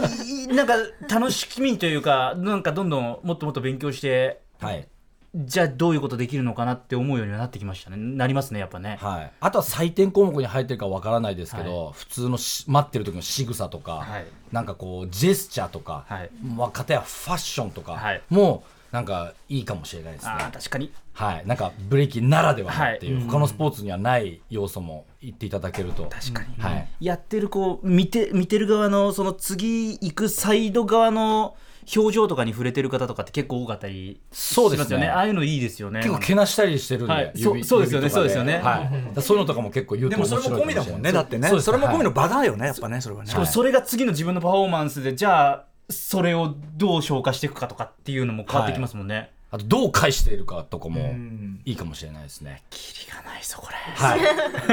[0.55, 0.75] なんか
[1.09, 4.87] 楽しみというかなんかどんどんもっともっと勉強してはい
[5.35, 7.97] じゃあどういうことできるのかなって思うようにはなってきましたね。
[7.97, 8.99] なりますねやっぱね。
[9.01, 14.27] はい、あとは採点項目に入ってるかわからないですけど、普通のし待ってる時の仕草とか、はい。
[14.51, 16.31] なんかこうジェスチャーとか、はい。
[16.43, 18.23] まあ、片やファッションとかはい。
[18.29, 20.33] もなんかいいかもしれないですね。
[20.53, 20.93] 確かに。
[21.13, 23.25] はい、なんかブレーキならではのっていう、はい。
[23.27, 26.05] 他のスポーツにはない要素も言っていただけると。
[26.05, 31.55] 確かに、はい、やってるこう見て見てる側のその次行くサイド側の
[31.97, 34.85] 表情とかに触れてる方とかって結構多かったりそうですね。
[34.85, 35.09] しますよね。
[35.09, 36.01] ああいうのいいですよね。
[36.01, 37.33] 結構けなしたりしてるんで、はい。
[37.35, 38.11] 指そうそうですよね。
[38.11, 38.59] そうですよね。
[38.59, 41.13] はい、そういうのとかも結構言うとでもそれも込みだもんね。
[41.13, 41.49] だってね。
[41.49, 41.67] そうです。
[41.67, 42.67] それも込みのはい場だよね。
[42.67, 43.31] やっぱねそれはね。
[43.31, 51.61] しかもそれが次の自分のパフォーマンスでじゃあそれをどう消化していくかとかっていうのも変わってきますもんね、あとどう返しているかとかもん。
[51.65, 52.63] いいかもしれないですね。
[52.71, 53.77] キリがないぞこれ。
[53.77, 54.21] はい。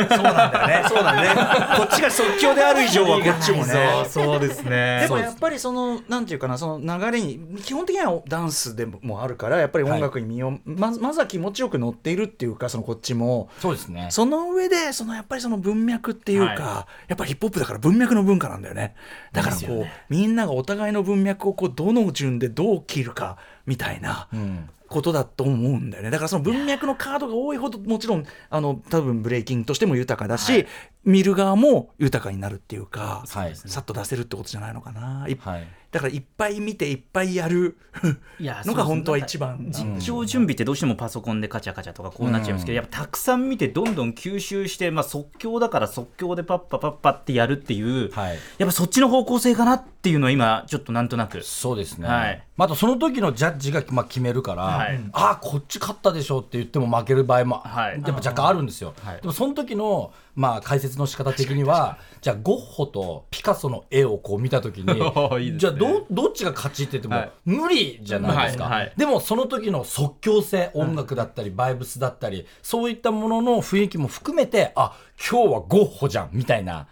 [0.07, 0.89] そうなんだよね。
[0.89, 1.77] そうなんだね。
[1.77, 4.05] こっちが即興である以上はこっちもね。
[4.07, 4.99] そうですね。
[5.01, 13.49] でもやっぱりそのなんていうかなその流れに基本的にはダンスでもあるからやっぱり音楽に身を、まずまずは気持ちよく乗っているっていうかそのこっちも。
[13.59, 14.09] そうですね。
[14.11, 18.93] その上でそのやっぱりその文脈っていうか、はやっぱりヒップホップだから文脈の文化なんだよね。
[19.33, 19.91] だからこう、ね。
[20.09, 23.37] みんながお互いの文脈をこうどの順でどう切るか
[23.67, 24.27] みたいな。
[24.33, 24.69] うん。
[24.87, 26.09] ことだと思うんだよね。
[26.09, 30.65] だからその文脈のカードが多いほどもちろんあの多分ブレイキンとしても豊かだし、
[31.03, 35.67] 見る側も豊かになるっていうか、はいさっと出せるってことじゃないのかな、いはい。
[35.91, 37.77] だからいっぱい見ていっぱいやる
[38.39, 39.67] のが本当は一番。
[39.69, 43.47] 実証準備ってどうしてもパソコンでカチャカチャとかこうなっちゃいますけど、やっぱたくさん。
[43.47, 51.41] 見てどんどん吸収して、まあ、即興だから即興でパッパパッパってやるっていう、はいやっぱそっちの方向性かなっていうのは今ちょっとなんとなく。
[51.41, 52.43] そうですね、はい。
[52.55, 54.99] まあ、あとその時のジャッジがまあ決めるから、はい。
[55.13, 57.93] ああこっち勝ったでしょって言っても負ける場合も、はい。
[57.93, 59.21] やっぱ若干あるんですよ、はい。
[59.21, 65.57] でもその時のまあ解説の仕方的にはじゃあゴッホとピカソの絵をこう見た時に ね。
[65.57, 67.31] じゃあどどっちが勝ちって言っても、はい。
[67.45, 74.93] 無理じゃないですか、でもその時の即興性音楽だったり、バイブスだったりそういったものの雰囲気も含めてあ
[75.29, 76.87] 今日はゴッホじゃんみたいな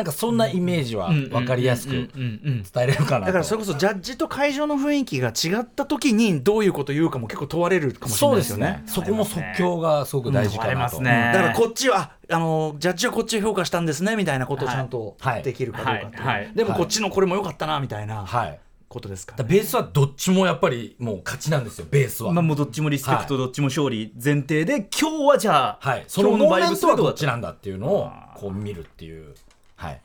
[0.00, 2.62] なんかそんなイメージは分かりやすくうんうんうん。
[2.62, 3.26] 伝えれるかなと。
[3.26, 8.82] だからそれこそジャッジと会場の雰囲気が違った時にどういうこと言うかも結構問われるかもしれそうでないですよね。
[8.86, 9.02] すね。
[9.02, 10.78] そこも即興がすごく大事かなと。
[10.78, 11.30] ますね。
[11.34, 15.42] だからこっちはあのジャッジはこっちを評価したんですねみたいなことをちゃんとはい。
[15.42, 16.40] できるかどうかはい。
[16.42, 16.52] はい。
[16.54, 18.58] でもこっちのこれも良かったなみたいなはい。
[18.88, 19.36] ことですか？
[19.36, 21.86] だからベースはどっちもやっぱりもう勝ちなんですよ。
[21.88, 22.32] ベースは。
[22.32, 26.04] まあもうどっちもリスペクト、はどっちも勝利前提で今日はじゃあ、はい。
[26.08, 27.72] そのモーメントはどっちななんだってい。
[27.74, 29.20] うのをこう見るってい。
[29.20, 29.32] う。
[29.80, 30.00] はい。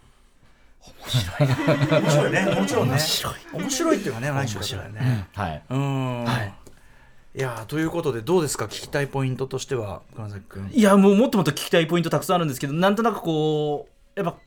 [0.86, 2.46] 面白いね。
[2.46, 2.94] もちろんね。
[2.94, 3.34] 面白い。
[3.54, 4.94] 面白いっていうかね面白い。
[4.94, 5.28] ね。
[5.34, 5.62] はい。
[5.70, 6.26] うん。
[7.36, 7.42] い。
[7.42, 8.66] やーということでどうですか？
[8.66, 10.72] 聞きたいポイントとしては金崎君。
[10.72, 14.40] いやもうもっともっと聞きたいポイントたくさんあるんですけどなんとなくこうやっぱ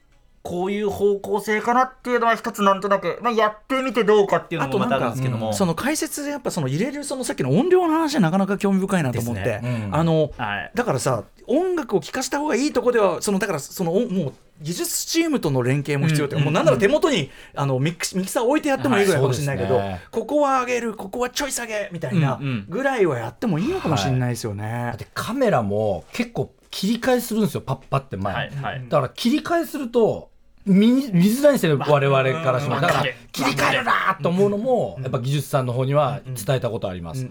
[0.43, 9.61] こういう方向性かなっていうのは一つなんとなく、まあ、やってみてどうかっていうのもまたあるんですけども、その解説でやっぱその入れるそのさっきの音量の話はなかなか興味深いなと思って、ね。
[9.63, 9.95] うん。
[9.95, 10.71] あの、はい。
[10.75, 16.45] だからさ音楽を聴かせた方がいいとこではそのだからそのおもう技術チームとの連携も必要って、うん。
[16.45, 20.01] もうなんなら手元にあのミックスミキサー置いてやってもいいぐらいかもしれないけど、はいね。
[20.11, 22.67] ここは上げるここはちょい下げみたいなうんうん。
[22.69, 24.63] ぐらいはやってもいいのかもしれないですよね。
[24.89, 27.61] だってカメラも結構切り替えするんですよ。
[27.61, 28.35] パッパって前。
[28.35, 28.85] はいはい。
[28.89, 30.31] だから切り替えすると
[30.67, 37.27] 見見づらいんですよね我々からしてもだから切り替えるなと思うのもやっぱ技術さんの方には伝えたことあります、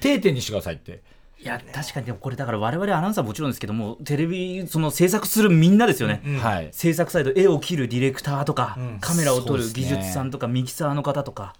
[0.00, 1.02] 定点にしてくださいって。
[1.38, 6.68] いや確かにでもこれだから我々アナウンサーもちろんですけどもテレビその制作するみんなですよね、はい。
[6.72, 8.98] 制作サイド絵を切るディレクターとか、ん。
[9.00, 11.54] カメラを撮る技術さんとかミキサーの方とか、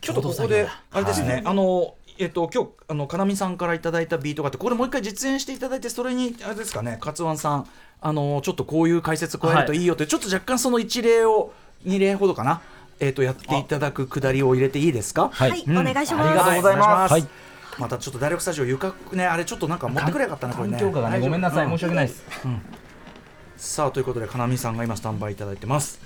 [0.00, 7.66] ちょっとここであれですね、あのえっと今日あのかなみさんからいただいたビートがあってこれもう一回実演していただいてそれにあれですかね勝腕さん
[8.02, 11.52] あのちょっとこういう解説加えるといいよって、ちょっと若干その一例を
[11.84, 12.60] 二例ほどかな
[12.98, 15.30] えっとやっていただくくだりを入れていいですか？
[15.32, 16.28] はいはい、お願いします。
[16.28, 17.12] ありがとうございます。
[17.12, 17.26] はい。
[17.78, 20.78] またちょっと大力スタジオ床ねあれちょっとなんか持ってくれよかったなこれね。
[20.78, 22.24] 環境下がねごめんなさい、う申し訳ないです。
[23.56, 26.00] さあということでかなみさんが今スタンバイいただいてます。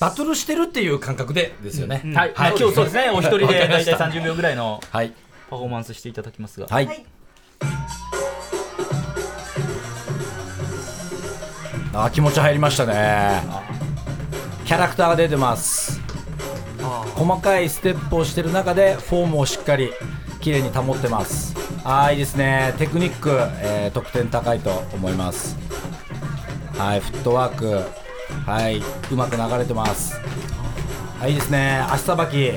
[0.00, 3.10] バトルしてるっていう感覚でですよね、はい、まあ今日そうですね。
[3.10, 3.96] お一人で大体した。
[3.96, 4.80] 30秒ぐらいの。
[4.90, 5.12] はい
[5.50, 7.04] パフォーマンスしていただきますが、はい、はい。
[11.92, 13.42] あー気持ち入りましたね。
[14.64, 16.00] キャラクターが出てます。
[17.14, 19.92] 細かいステップをしてる中でフォームをしっかり
[20.40, 21.54] 綺麗に保ってます。
[21.84, 22.74] あーいいですね。
[22.78, 23.30] テクニック、
[23.62, 25.56] えー得点高いと思います。
[26.76, 27.82] はいフットワーク。
[28.46, 28.82] はい
[29.12, 30.18] うまく流れてます。
[31.20, 31.84] はいいいですね。
[31.88, 32.52] 足さばき。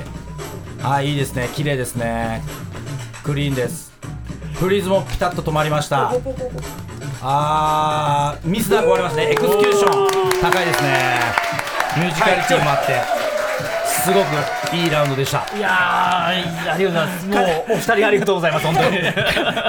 [0.82, 1.48] はいいいですね。
[1.54, 2.42] 綺麗ですね
[3.28, 3.92] クリーンです。
[4.54, 6.14] フリーズもピタッと止まりました。
[7.20, 9.32] あーミスなく終わりますね。
[9.32, 10.40] エクスキューション。
[10.40, 11.20] 高いですね。
[11.98, 13.17] ミュージカリティもあって。
[14.08, 15.46] すごくいいラウンドでした。
[15.54, 15.72] いやー
[16.72, 17.26] ありがとうございます。
[17.26, 18.98] もうもう二人ありがとうございます本当に。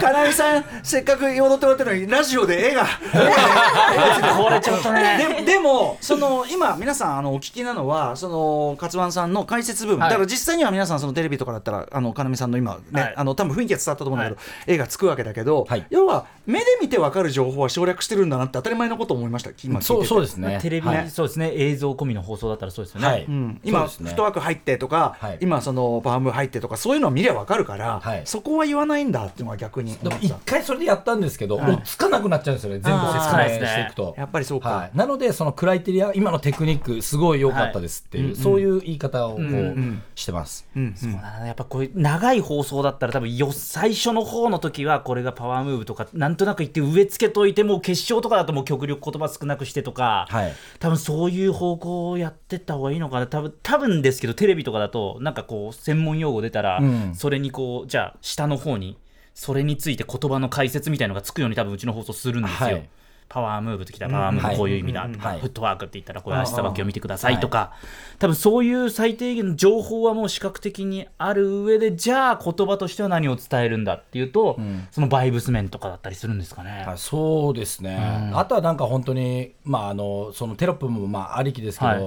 [0.02, 2.86] か なみさんせっかく踊ってもらってるのにラジオで絵が
[4.38, 5.18] これちょっとね。
[5.40, 10.10] ででもその今皆さんあのお聞きなのはその勝腕さんの解説部分、はい。
[10.10, 15.86] だから実際には皆さんそのテレビとかだったらあの要さんの今ね、はいあの多分雰囲気が伝わったと思うんだけど、絵がつくわけだけど、はい。
[15.90, 19.50] 要は目で見て分かる情報は省略してるんだなって当たり前のことを思いました。
[19.64, 20.60] 今そうそうですね。
[20.62, 21.10] テレビ、はい。
[21.10, 21.52] そうですね。
[21.54, 23.26] 映像込みの放送だったらそうですよね、
[23.64, 24.10] 今、そうですね。
[24.10, 25.38] フットワーク入ってとか、はい。
[25.42, 28.22] 今そのパワーム入ってとかそういうのを見りゃ分かるから、はい。
[28.26, 34.16] そこは言わないんだっていうのは逆にでも一回それでやったんですけど、もうつかなくなっちゃうんですよね全部説明していくと。
[34.18, 41.12] やっぱりそうか、はい、なのでそのクライテリア今のテクニックすごい良かったですっていう、そういう言い方をこう、んしてます、うんうん。
[41.46, 50.54] やっぱこういう長い放送だったら多分よ最初の方の時はこれがパワームーブとかなんとなく言って植え付けといてもう決勝とかだともう極力言葉少なくしてとか、はい。
[50.80, 53.28] 多分そういう方向をやってった方がいいのかな。
[53.28, 58.98] 多分多分ですけどテレビとかだとなんかこう専門用語出たら、うんそれにこうじゃあ下の方に
[59.34, 62.70] それについて言葉の解説みたいのがつくように多分うちの放送するんですよ。
[62.70, 62.90] はい
[63.30, 65.40] パワームーブってきたらパワームーブこういう意味だとか、はい。
[65.40, 67.74] フットワークって言ったらこういう足さばきを見てくださいとか、
[68.18, 74.60] 多分そういう最低限の情報はもう視覚的にある上でじゃあ言葉としては何を伝えるんだっていうと、
[74.92, 76.84] そのバイブス面とかだったりするんですかね。
[76.86, 82.00] はいそうですね、あとはなんか本当に、まあ、あのそのテロップもまあありきですけど、はい。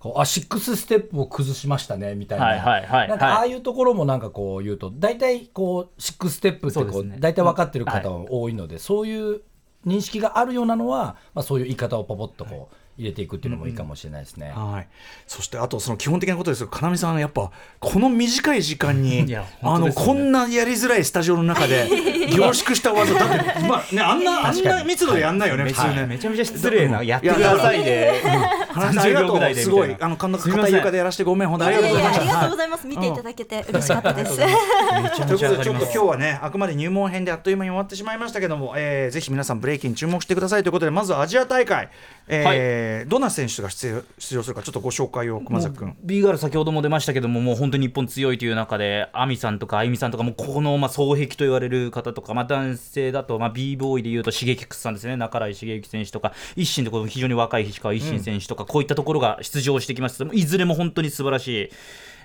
[0.00, 9.42] こうあシックスステップを崩しましたねみたいな、はいはいはいなんかああいうところもなんかこう言うと大体こうシックスステップってこう大体分かってる方は多いので、そういう
[9.86, 14.52] 認識があるようなのは、まあ、そういう言い方をポポッとこう入れていくっていうのもいいかもしれないですね。
[14.54, 14.88] はい、
[15.26, 21.88] そしてあとその基本的なことですが要さんやっぱこの短い時間に、 いやあのこんなやりづらいスタジオの中で
[22.30, 26.06] 凝縮した技だって、まあね、あんなあんな密度でやんないよね、普通ね。
[26.06, 28.22] めちゃめちゃ失礼なやってくださいで
[28.68, 30.72] 話ありがと30秒ぐらいうすごいあのかんなすみません。
[30.72, 32.20] 硬い床でやらせてごめん本当ありがとうございました。
[32.20, 32.86] ありがとうございます。
[32.86, 34.36] 見ていただけて嬉しかったです。
[34.36, 41.90] ということでちょっと今日はねあくまで入門編であっという間に終わってしまいましたけども、えーぜひ皆さんブレイキン注目してくださいということでまずはアジア大会、
[42.30, 45.96] えーどんな選手が出場出場するかちょっとご紹介を熊崎君。
[46.22, 55.16] ガール先ほども出ましたけどももう本当に日本強いという中で亜美さんとかあゆみさんとかもうこのまあ双璧と言われる方とか、まあ、男性だとまあ b ボーイでいうとシゲキックスさんですね。
[55.16, 60.24] 中井茂之選手とか一心でこの非常に若い石川一心選手とか、こういったところが出場してきました。
[60.32, 61.70] いずれも本当に素晴らしい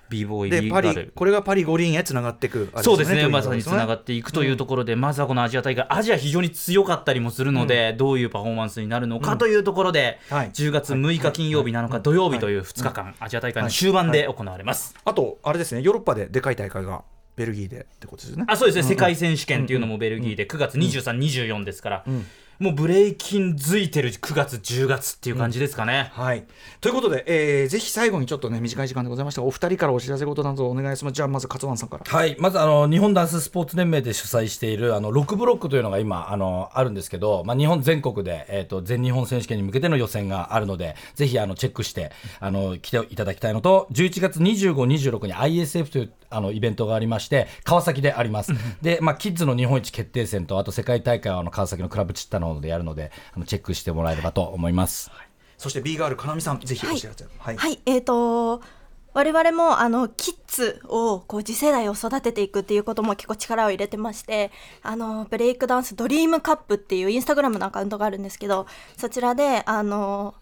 [0.09, 14.95] b ボーイこれがパリ五輪へつながっていくあれそうですね、まさにつながっっていくというところで、まずはこのアジア大会、アジア非常に強かったりもするので、どういうパフォーマンスになるのかというところで、はい10月6日金曜日、7日土曜日という2日間、アジア大会の終盤で行われます。
[15.03, 17.03] あとあれですねヨーロッパででかい大会が
[17.35, 18.45] ベルギーでってことですよね。
[18.47, 22.05] あそうですね、世界選手権っていうのもベルギーで9月23、24ですから、
[22.59, 26.11] もうブレイキンづいてる9月、10月っていう感じですかね。
[26.13, 26.45] はい。
[26.81, 29.41] ということで、えーぜひ最後にちょっとね短い時間でございました。
[29.41, 31.13] がお二人からお知らせ事などお願いします。
[31.13, 32.03] じゃあまず勝湾さんから。
[32.05, 48.51] はい、まずあの日本ダンススポーツ連盟で主催しているあの6ブロックというのが今あのあるんですけど、まあ、日本全国で、えー、と全日本選手権に向けての予選があるのでぜひあのチェックしてあの来ていただきたいのと11月25、26に ISF というあのイベントがありまして川崎であります。
[48.81, 55.11] で、まあ、キッズの日本一決定戦とあと世界大会はあの川崎のクラブチッタの方でやるのであのチェックしてもらえればと思います。
[55.57, 58.61] そして B ガールかなみさんぜひお知らせはい、はい、えー、と
[59.13, 64.51] 我々もあのキッズをこう次世代を育てていくっていうことも結構力を入れてまして
[64.83, 68.67] あのブレイクダンスドリームカップっていうインスタグラムのアカウントがあるんですけど
[68.97, 70.35] そちらであの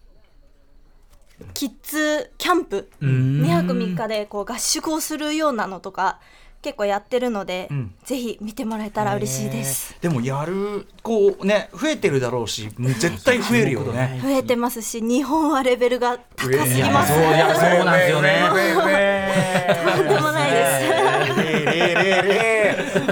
[1.52, 6.18] キッズキャンプ2泊3日でこう合宿をするようなのとか
[6.64, 7.94] 結構やってるので、ん。
[8.04, 9.94] ぜひ見てもらえたら嬉しいです。
[10.00, 14.18] でもやるこうね増えてるだろうし絶対増えるよね。
[14.22, 17.12] 増えてますし日本はレベルが高すぎます。
[17.12, 18.40] そういやそうなんですよね。
[18.48, 20.74] とんでもないです。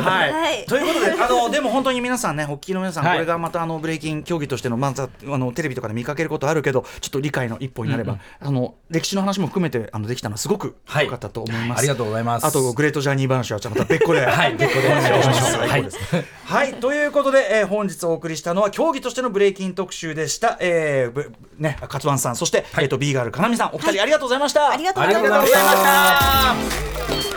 [0.01, 0.65] はい、はい。
[0.67, 3.17] ということであのでも本当に皆さんねお聞きの皆さん、はい。
[3.17, 12.47] これがまたあのブレイキン競技としての,、まずあのテレビとかで見かけることあるけどちょっと理解の一歩になれば、あの歴史の話も含めてあのできたのはすごく良かったと思います、ありがとうございます。
[12.47, 14.21] あとグレートジャーニー話はじゃあまた別個で。
[14.27, 15.53] はい別個でお願いします。
[15.53, 15.99] 最高です
[16.45, 27.33] はい、ということで、えー本日お送りしたのは競技としてのブレイキン特集でした、えーぶね勝湾さんそして、えっ、と B ガールかなみさんお二人ありがとうございました、ありがとうございますありがとうございました。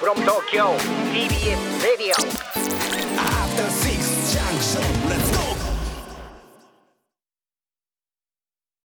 [0.00, 0.76] From Tokyo,
[1.12, 2.57] TBS Radio.